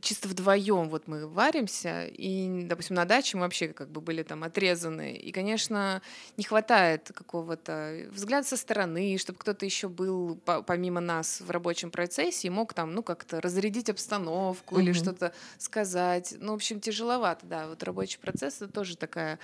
[0.00, 4.44] чисто вдвоем вот мы варимся, и, допустим, на даче мы вообще как бы были там
[4.44, 6.02] отрезаны, и, конечно,
[6.36, 12.48] не хватает какого-то взгляда со стороны, чтобы кто-то еще был помимо нас в рабочем процессе
[12.48, 14.82] и мог там, ну, как-то разрядить обстановку mm-hmm.
[14.82, 16.34] или что-то сказать.
[16.38, 17.68] Ну, в общем, тяжеловато, да.
[17.68, 19.38] Вот рабочий процесс— это тоже такая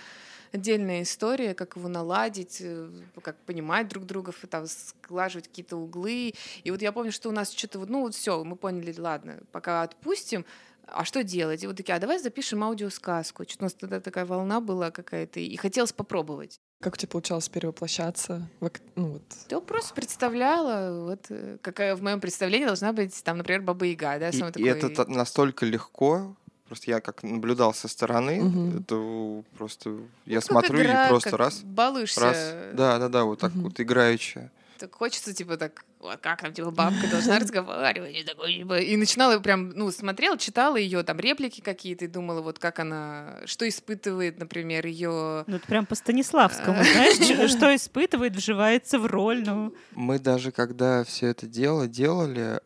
[0.51, 2.89] отдельная история, как его наладить, э,
[3.21, 6.33] как понимать друг друга, там, сглаживать какие-то углы.
[6.63, 9.39] И вот я помню, что у нас что-то вот, ну вот все, мы поняли, ладно,
[9.51, 10.45] пока отпустим,
[10.87, 11.63] а что делать?
[11.63, 13.43] И вот такие, а давай запишем аудиосказку.
[13.43, 16.59] Что-то у нас тогда такая волна была какая-то, и хотелось попробовать.
[16.81, 18.47] Как у тебя получалось перевоплощаться?
[18.61, 19.23] Ну, вот.
[19.49, 24.19] Я просто представляла, вот э, какая в моем представлении должна быть, там, например, Баба Яга,
[24.19, 24.61] да, и, такой...
[24.61, 26.35] и это настолько легко,
[26.67, 28.79] Просто я как наблюдал со стороны, угу.
[28.79, 32.21] это просто ну, я смотрю игра, и просто раз, балуешься.
[32.21, 33.63] раз, да, да, да, вот так угу.
[33.63, 34.49] вот играючи.
[34.77, 38.97] Так хочется типа так, вот как там типа бабка должна разговаривать и такой типа, и
[38.97, 43.67] начинала прям ну смотрела, читала ее там реплики какие-то и думала вот как она, что
[43.67, 45.45] испытывает, например, ее.
[45.47, 49.73] Ну это прям по Станиславскому, знаешь, что испытывает, вживается в роль, ну.
[49.91, 52.59] Мы даже когда все это дело делали,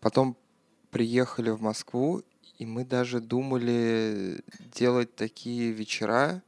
[0.00, 0.36] потом
[0.90, 2.22] приехали в Москву
[2.58, 4.42] и мы даже думали
[4.74, 6.42] делать такие вечера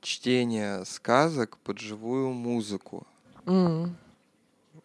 [0.00, 3.06] чтения сказок под живую музыку.
[3.44, 3.90] Mm.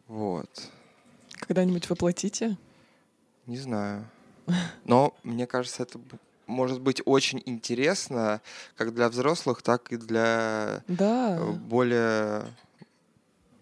[0.07, 0.70] Вот.
[1.34, 2.57] Когда-нибудь воплотите?
[3.47, 4.07] Не знаю.
[4.86, 5.99] Но мне кажется, это
[6.47, 8.41] может быть очень интересно
[8.76, 11.38] как для взрослых, так и для да.
[11.39, 12.43] Э, более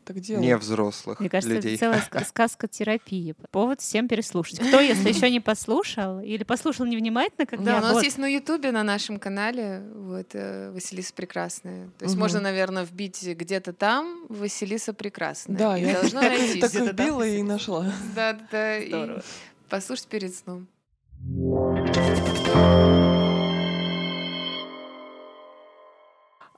[0.10, 0.43] так делают.
[0.43, 1.76] Не взрослых Мне кажется, людей.
[1.76, 3.36] это целая сказка терапии.
[3.51, 4.57] Повод всем переслушать.
[4.60, 8.03] Кто, если еще не послушал, или послушал невнимательно, как Да, я, у нас вот.
[8.03, 11.89] есть на Ютубе, на нашем канале, вот, э, Василиса Прекрасная.
[11.99, 12.22] То есть угу.
[12.22, 15.57] можно, наверное, вбить где-то там Василиса Прекрасная.
[15.57, 16.60] Да, и я должна найти.
[16.60, 17.86] Так вбила и нашла.
[18.16, 18.82] Да, да.
[18.82, 19.24] Здорово.
[19.70, 20.68] Послушать перед сном.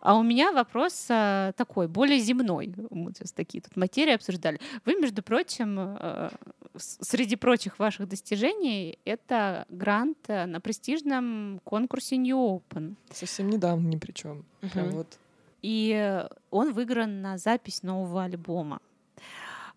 [0.01, 2.73] А у меня вопрос а, такой, более земной.
[2.89, 4.59] Мы сейчас такие тут материи обсуждали.
[4.85, 6.31] Вы, между прочим, а,
[6.75, 12.95] среди прочих ваших достижений, это грант на престижном конкурсе New Open.
[13.11, 14.43] Совсем недавно ни при чем.
[14.61, 14.89] Uh-huh.
[14.89, 15.17] вот.
[15.61, 18.81] И он выигран на запись нового альбома.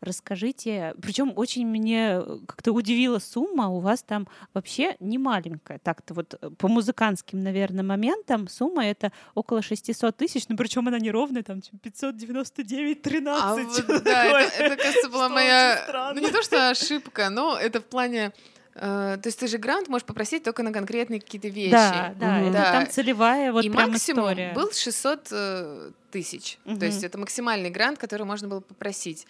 [0.05, 5.79] Расскажите, причем очень мне э, как-то удивила сумма, у вас там вообще не маленькая.
[5.79, 10.99] Так-то вот э, по музыкантским, наверное, моментам сумма это около 600 тысяч, но причем она
[10.99, 13.43] неровная, там 599, 13.
[13.43, 17.81] А вот, да, это, это, кажется, была моя, ну не то что ошибка, но это
[17.81, 18.33] в плане
[18.75, 21.71] Uh, то есть ты же грант можешь попросить только на конкретные какие-то вещи.
[21.71, 22.47] Да, да, угу.
[22.47, 22.73] это да.
[22.73, 24.53] там целевая вот И прям максимум история.
[24.53, 26.59] был 600 uh, тысяч.
[26.65, 26.79] Угу.
[26.79, 29.29] То есть это максимальный грант, который можно было попросить.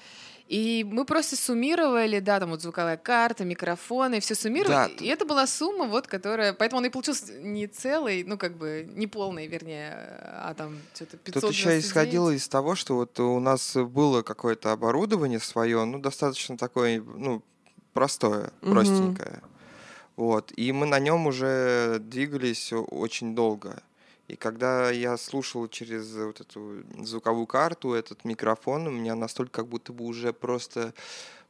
[0.48, 4.94] И мы просто суммировали, да, там вот звуковая карта, микрофоны, все суммировали.
[4.98, 5.04] Да.
[5.04, 6.52] И это была сумма, вот, которая...
[6.52, 11.16] Поэтому он и получился не целый, ну, как бы, не полный, вернее, а там что-то
[11.16, 15.98] 500 Тут еще исходило из того, что вот у нас было какое-то оборудование свое, ну,
[15.98, 17.42] достаточно такое, ну,
[17.94, 18.72] простое, угу.
[18.72, 19.42] простенькое.
[20.16, 20.52] Вот.
[20.56, 23.82] И мы на нем уже двигались очень долго.
[24.28, 29.68] И когда я слушал через вот эту звуковую карту этот микрофон, у меня настолько как
[29.68, 30.94] будто бы уже просто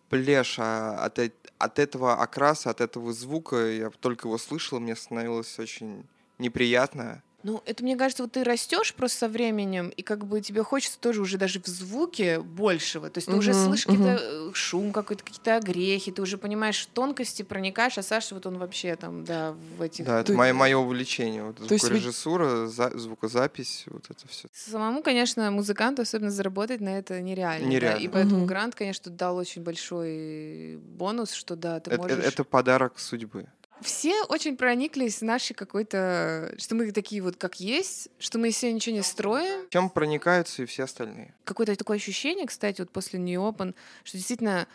[0.08, 1.18] плешь от,
[1.58, 3.56] от этого окраса, от этого звука.
[3.56, 6.04] Я только его слышал, мне становилось очень
[6.38, 7.22] неприятно.
[7.44, 10.98] Ну, это, мне кажется, вот ты растешь просто со временем, и как бы тебе хочется
[10.98, 13.10] тоже уже даже в звуке большего.
[13.10, 13.98] То есть ты uh-huh, уже слышишь uh-huh.
[13.98, 18.56] какой-то э, шум какой-то, какие-то огрехи, ты уже понимаешь тонкости, проникаешь, а Саша вот он
[18.56, 20.06] вообще там, да, в этих...
[20.06, 20.38] Да, это ты...
[20.38, 21.44] мое, мое увлечение.
[21.44, 22.74] Вот звукорежиссура, ведь...
[22.74, 24.48] за, звукозапись, вот это все.
[24.54, 27.66] Самому, конечно, музыканту особенно заработать на это нереально.
[27.66, 27.98] Нереально.
[27.98, 28.04] Да?
[28.04, 28.48] И поэтому uh-huh.
[28.48, 32.24] грант, конечно, дал очень большой бонус, что да, ты это, можешь...
[32.24, 33.46] Это подарок судьбы
[33.80, 38.72] все очень прониклись нашей какой-то, что мы такие вот как есть, что мы из себя
[38.72, 39.68] ничего не строим.
[39.70, 41.34] Чем проникаются и все остальные.
[41.44, 44.66] Какое-то такое ощущение, кстати, вот после New Open, что действительно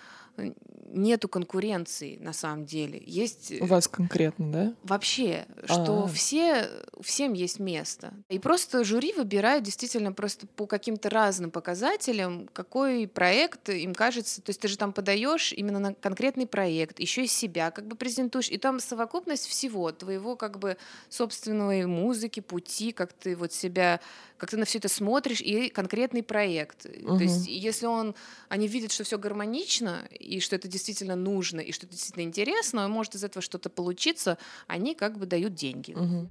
[0.91, 3.01] нету конкуренции на самом деле.
[3.05, 4.73] Есть у вас конкретно, да?
[4.83, 6.07] Вообще, что А-а-а.
[6.07, 6.67] все
[7.01, 8.13] всем есть место.
[8.29, 14.41] И просто жюри выбирает действительно просто по каким-то разным показателям, какой проект им кажется.
[14.41, 17.95] То есть ты же там подаешь именно на конкретный проект, еще и себя как бы
[17.95, 20.77] презентуешь, и там совокупность всего твоего как бы
[21.09, 23.99] собственной музыки, пути, как ты вот себя
[24.39, 26.85] как ты на все это смотришь, и конкретный проект.
[26.85, 27.17] Угу.
[27.17, 28.15] То есть, если он,
[28.47, 32.85] они видят, что все гармонично, и что это действительно нужно, и что это действительно интересно,
[32.85, 34.37] и может из этого что-то получиться,
[34.67, 35.93] они как бы дают деньги.
[35.93, 36.29] Угу.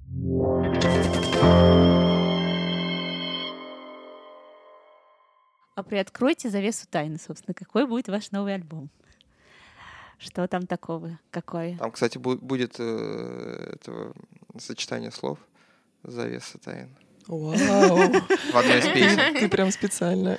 [5.75, 7.53] А приоткройте завесу тайны, собственно.
[7.53, 8.89] Какой будет ваш новый альбом?
[10.17, 11.19] Что там такого?
[11.31, 11.77] Какой?
[11.77, 14.13] Там, кстати, будет э, этого
[14.57, 15.37] сочетание слов
[16.03, 16.97] завеса тайн.
[17.29, 18.11] Вау!
[18.51, 19.35] В одной из песен.
[19.35, 20.35] Ты прям специально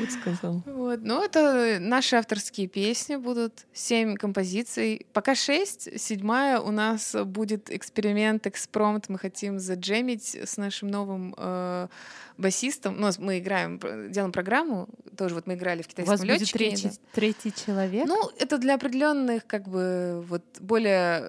[0.00, 0.62] вот сказал.
[0.64, 1.00] Вот.
[1.02, 3.66] Ну, это наши авторские песни будут.
[3.74, 5.06] Семь композиций.
[5.12, 6.00] Пока шесть.
[6.00, 9.10] Седьмая у нас будет эксперимент, экспромт.
[9.10, 11.88] Мы хотим заджемить с нашим новым э,
[12.38, 12.98] басистом.
[12.98, 13.78] Ну, мы играем,
[14.10, 14.88] делаем программу.
[15.18, 16.58] Тоже вот мы играли в китайском У вас летчике.
[16.58, 16.94] Будет третий, да.
[17.12, 18.06] третий человек?
[18.06, 21.22] Ну, это для определенных, как бы, вот более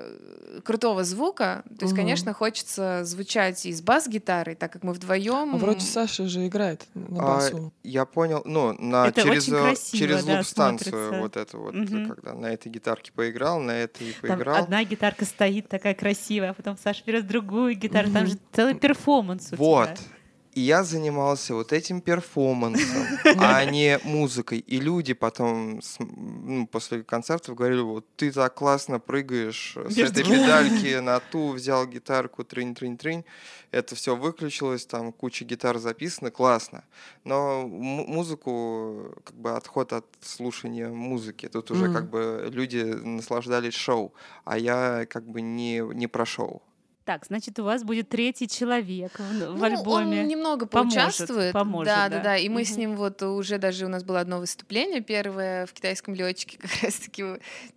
[0.63, 1.63] крутого звука.
[1.65, 2.01] То есть, угу.
[2.01, 5.55] конечно, хочется звучать и с бас-гитарой, так как мы вдвоем.
[5.55, 7.73] А вроде Саша же играет на а, басу.
[7.75, 11.21] А, я понял, ну, на это через, красиво, через да, луп-станцию смотрится.
[11.21, 12.13] вот это вот, угу.
[12.13, 14.55] когда на этой гитарке поиграл, на этой поиграл.
[14.55, 18.13] Там одна гитарка стоит такая красивая, а потом Саша берет другую гитару, угу.
[18.13, 19.95] там же целый перформанс у вот.
[19.95, 20.14] тебя.
[20.55, 23.05] И я занимался вот этим перформансом,
[23.39, 24.59] а не музыкой.
[24.59, 30.97] И люди потом ну, после концертов говорили, вот ты так классно прыгаешь с этой педальки
[30.99, 33.25] на ту, взял гитарку, трынь-трынь-трынь.
[33.71, 36.85] Это все выключилось, там куча гитар записана, классно.
[37.25, 41.49] Но музыку, как бы отход от слушания музыки.
[41.49, 44.13] Тут уже как бы люди наслаждались шоу,
[44.45, 46.61] а я как бы не, не про шоу.
[47.05, 50.21] Так, значит, у вас будет третий человек в, ну, в альбоме.
[50.21, 51.53] Он немного поучаствует.
[51.53, 52.37] Поможет, да, да, да, да.
[52.37, 52.67] И мы угу.
[52.67, 56.71] с ним вот уже даже у нас было одно выступление, первое в китайском летчике, как
[56.81, 57.23] раз-таки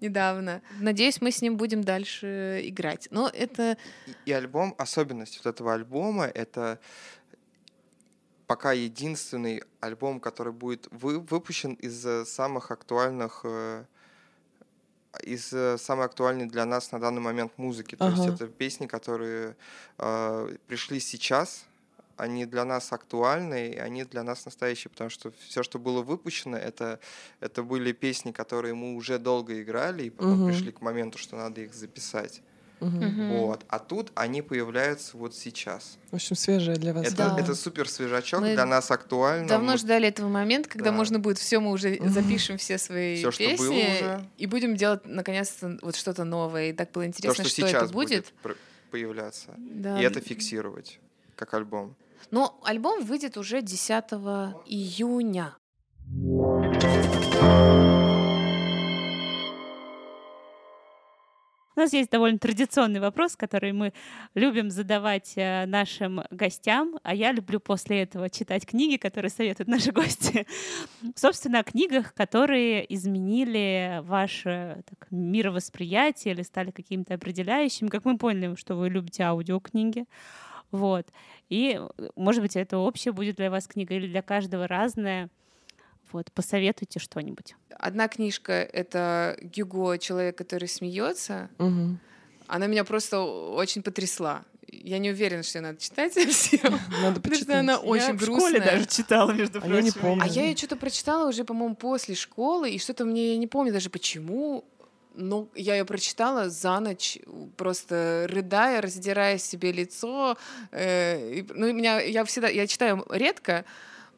[0.01, 0.63] недавно.
[0.81, 3.09] Надеюсь, мы с ним будем дальше играть.
[3.11, 3.77] Но это.
[4.07, 6.81] И, и альбом, особенность вот этого альбома, это
[8.47, 13.85] пока единственный альбом, который будет вы, выпущен из самых актуальных э,
[15.23, 17.97] из э, самой актуальной для нас на данный момент музыки.
[17.97, 18.17] То ага.
[18.17, 19.57] есть это песни, которые
[19.99, 21.65] э, пришли сейчас,
[22.17, 26.57] они для нас актуальны, и они для нас настоящие, потому что все, что было выпущено,
[26.57, 26.99] это,
[27.41, 30.51] это были песни, которые мы уже долго играли, и потом угу.
[30.51, 32.43] пришли к моменту, что надо их записать.
[32.81, 33.39] Угу.
[33.39, 33.65] Вот.
[33.69, 35.99] А тут они появляются вот сейчас.
[36.11, 37.07] В общем, свежая для вас.
[37.07, 37.37] Это, да.
[37.39, 39.49] это супер свежачок, мы для нас актуально.
[39.49, 39.79] Давно мы...
[39.79, 40.97] ждали этого момента, когда да.
[40.97, 44.25] можно будет все, мы уже запишем все свои все, песни что было уже.
[44.37, 46.71] и будем делать наконец-то вот что-то новое.
[46.71, 48.33] И так было интересно, То, что, что это будет.
[48.43, 48.57] будет
[48.91, 49.55] появляться.
[49.57, 50.01] Да.
[50.01, 51.01] И это фиксировать
[51.37, 51.97] как альбом.
[52.31, 54.05] Но альбом выйдет уже 10
[54.67, 55.57] июня.
[61.79, 63.93] У нас есть довольно традиционный вопрос, который мы
[64.35, 69.93] любим задавать э, нашим гостям, а я люблю после этого читать книги, которые советуют наши
[69.93, 70.45] гости.
[71.15, 77.87] Собственно, о книгах, которые изменили ваше так, мировосприятие или стали какими-то определяющими.
[77.87, 80.07] Как мы поняли, что вы любите аудиокниги.
[80.73, 81.07] Вот.
[81.49, 81.81] И,
[82.17, 85.31] может быть, это общее будет для вас книга или для каждого разная.
[86.13, 87.55] Вот, посоветуйте что-нибудь.
[87.79, 91.51] Одна книжка— это Гюго «Человек, который смеется».
[91.59, 91.99] Угу.
[92.47, 94.45] Она меня просто очень потрясла.
[94.71, 96.79] Я не уверена, что ее надо читать всем.
[97.03, 97.47] Надо почитать.
[97.47, 98.37] Потому она очень я грустная.
[98.37, 99.75] в школе даже читала, между прочим.
[99.75, 100.25] А я не помню.
[100.25, 103.73] А я ее что-то прочитала уже, по-моему, после школы, и что-то мне, я не помню
[103.73, 104.65] даже почему,
[105.15, 107.19] но я ее прочитала за ночь,
[107.57, 110.39] просто рыдая, раздирая себе лицо.
[110.71, 113.65] Э, ну, меня, я всегда, я читаю редко,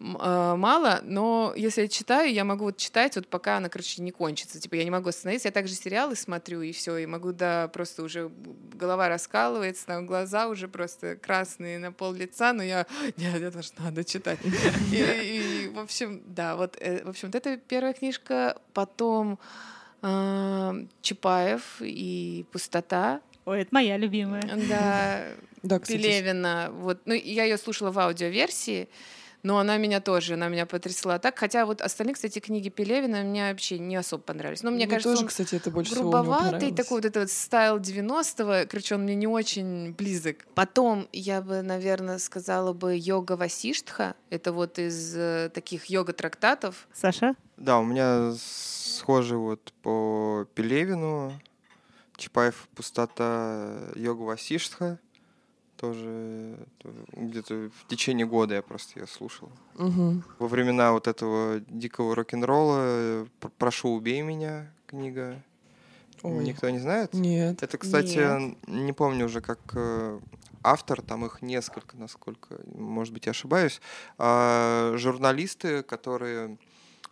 [0.01, 4.59] мало, но если я читаю, я могу вот читать, вот пока она, короче, не кончится.
[4.59, 5.48] Типа я не могу остановиться.
[5.48, 8.30] Я также сериалы смотрю, и все, и могу, да, просто уже
[8.74, 12.86] голова раскалывается, там глаза уже просто красные на пол лица, но я,
[13.18, 14.38] нет, это же надо читать.
[14.92, 19.38] И, и, в общем, да, вот, э, в общем, вот это первая книжка, потом
[20.03, 23.20] э, Чапаев и «Пустота».
[23.44, 24.42] Ой, это моя любимая.
[24.68, 25.26] Да,
[25.62, 26.70] да Пелевина.
[26.72, 28.88] Вот, ну, я ее слушала в аудиоверсии,
[29.43, 31.38] но она меня тоже, она меня потрясла так.
[31.38, 34.62] Хотя вот остальные, кстати, книги Пелевина мне вообще не особо понравились.
[34.62, 38.68] Но мне, мне кажется, тоже, он кстати, это больше грубоватый, такой вот этот стайл 90-го.
[38.68, 40.47] Короче, он мне не очень близок.
[40.55, 44.14] Потом я бы, наверное, сказала бы йога Васиштха.
[44.30, 46.88] Это вот из э, таких йога-трактатов.
[46.93, 47.34] Саша?
[47.57, 51.32] Да, у меня схожий вот по Пелевину.
[52.16, 54.99] Чапаев «Пустота» йога Васиштха
[55.81, 56.59] тоже
[57.12, 59.51] где-то в течение года я просто ее слушал.
[59.78, 60.22] Угу.
[60.39, 63.26] Во времена вот этого дикого рок-н-ролла
[63.57, 65.43] «Прошу, убей меня» книга.
[66.22, 66.45] Ой.
[66.45, 67.14] Никто не знает?
[67.14, 67.62] Нет.
[67.62, 68.68] Это, кстати, Нет.
[68.68, 70.20] не помню уже как э,
[70.62, 73.81] автор, там их несколько, насколько, может быть, я ошибаюсь,
[74.18, 76.59] а, журналисты, которые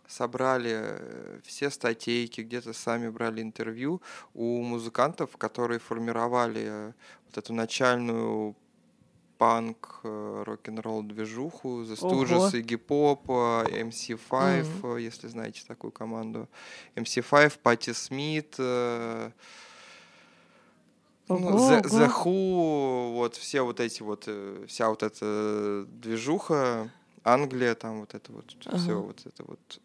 [0.09, 4.01] собрали э, все статейки, где-то сами брали интервью
[4.33, 6.93] у музыкантов, которые формировали э,
[7.27, 8.55] вот эту начальную
[9.37, 15.01] панк, э, рок-н-ролл движуху, The Stooges, Iggy Pop, MC5, mm-hmm.
[15.01, 16.49] если знаете такую команду,
[16.95, 19.31] MC5, Пати Смит, ну,
[21.29, 24.27] The, The Who, вот все вот эти вот,
[24.67, 26.91] вся вот эта движуха,
[27.23, 28.77] Англия, там вот это вот, uh-huh.
[28.77, 29.79] все вот это вот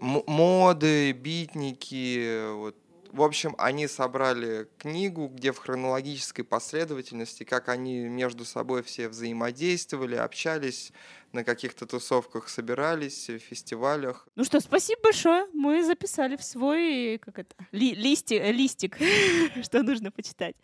[0.00, 2.76] моды, битники, вот.
[3.12, 10.14] В общем, они собрали книгу, где в хронологической последовательности, как они между собой все взаимодействовали,
[10.14, 10.92] общались,
[11.32, 14.28] на каких-то тусовках собирались, фестивалях.
[14.36, 15.46] Ну что, спасибо большое.
[15.52, 18.96] Мы записали в свой как это, ли, листи, листик,
[19.62, 20.54] что нужно почитать.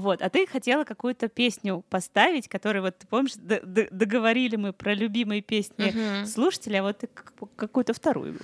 [0.00, 5.42] Вот, а ты хотела какую-то песню поставить, которую вот, ты помнишь, договорили мы про любимые
[5.42, 6.26] песни угу.
[6.26, 7.08] слушателя, а вот ты
[7.56, 8.38] какую-то вторую.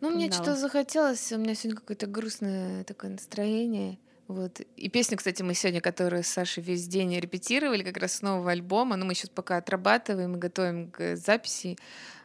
[0.00, 3.98] Ну, мне что-то захотелось, у меня сегодня какое-то грустное такое настроение.
[4.28, 4.60] Вот.
[4.76, 8.50] И песню, кстати, мы сегодня, которую с Сашей весь день репетировали, как раз с нового
[8.50, 11.76] альбома, но мы сейчас пока отрабатываем и готовим к записи.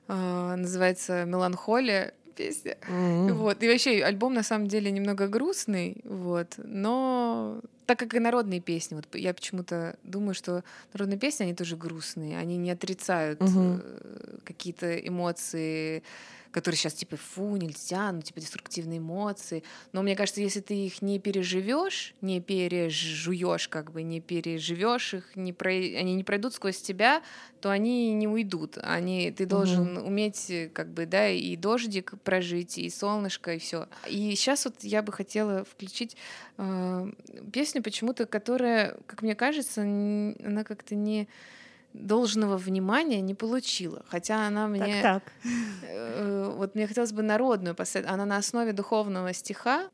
[0.08, 2.78] Uh, называется «Меланхолия» песня.
[2.88, 3.34] Mm-hmm.
[3.34, 3.64] Вот.
[3.64, 8.96] И вообще альбом на самом деле немного грустный, вот, но так как и народные песни,
[8.96, 10.64] вот я почему-то думаю, что
[10.94, 14.44] народные песни, они тоже грустные, они не отрицают mm-hmm.
[14.44, 16.04] какие-то эмоции,
[16.52, 19.64] которые сейчас типа фу, нельзя, ну типа деструктивные эмоции.
[19.93, 25.36] Но мне кажется, если ты их не переживешь, не пережуешь, как бы не переживешь их,
[25.36, 25.72] не про...
[25.72, 27.22] они не пройдут сквозь тебя,
[27.62, 28.78] то они не уйдут.
[28.82, 30.08] Они ты должен угу.
[30.08, 33.88] уметь как бы да и дождик прожить, и солнышко, и все.
[34.08, 36.18] И сейчас вот я бы хотела включить
[36.58, 37.12] э,
[37.52, 41.28] песню почему-то, которая, как мне кажется, она как-то не
[41.94, 44.04] должного внимания не получила.
[44.08, 45.02] Хотя она мне...
[45.02, 45.34] Так, так.
[45.84, 48.08] Э, вот мне хотелось бы народную поставить.
[48.08, 49.90] Она на основе духовного стиха.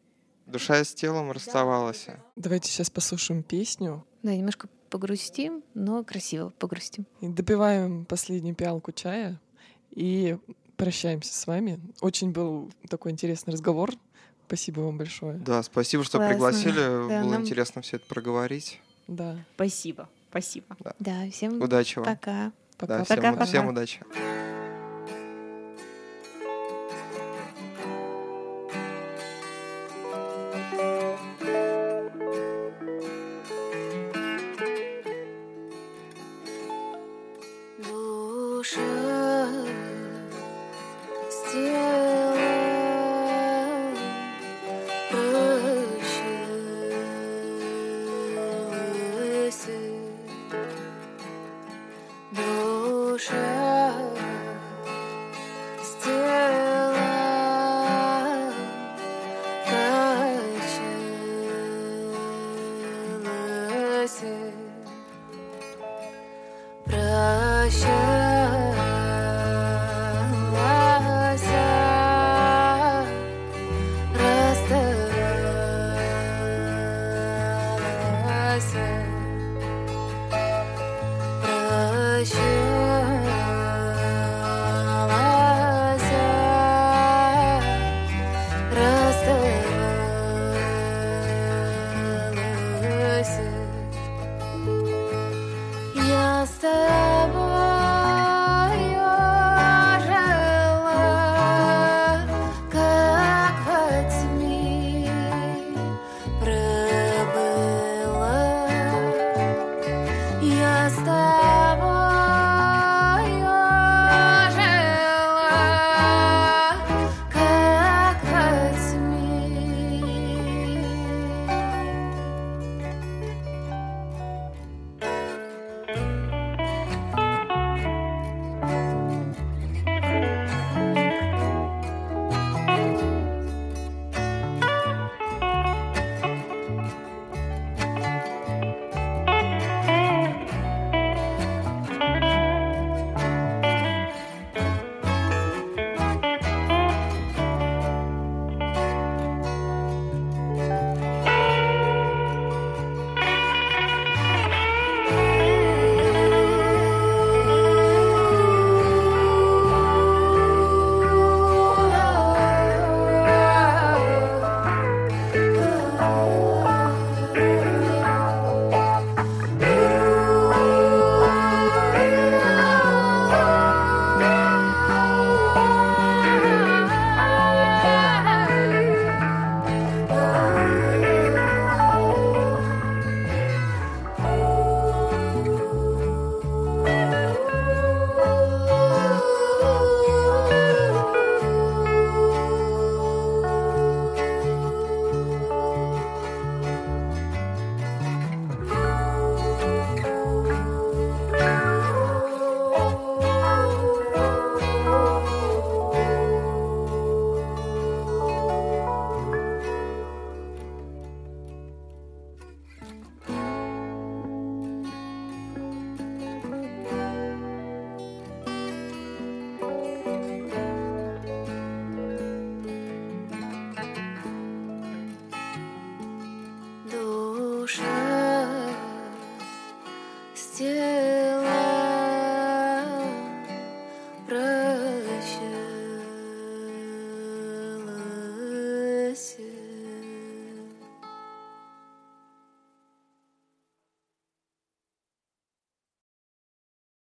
[0.46, 2.08] Душа с телом расставалась.
[2.36, 4.06] Давайте сейчас послушаем песню.
[4.24, 7.06] Да, немножко погрустим, но красиво погрустим.
[7.22, 9.40] И допиваем последнюю пиалку чая
[9.92, 10.38] и
[10.78, 11.80] прощаемся с вами.
[12.02, 13.92] Очень был такой интересный разговор.
[14.48, 15.38] Спасибо вам большое.
[15.40, 16.34] Да, спасибо, что Классно.
[16.34, 16.76] пригласили.
[16.76, 17.42] Да, Было нам...
[17.42, 18.82] интересно все это проговорить.
[19.08, 19.38] Да.
[19.56, 20.10] Спасибо.
[20.34, 20.76] Спасибо.
[20.80, 22.06] Да, да всем удачи вам.
[22.06, 22.52] Пока.
[22.80, 22.98] Пока.
[22.98, 23.46] Да, всем, пока, пока.
[23.46, 24.00] всем удачи.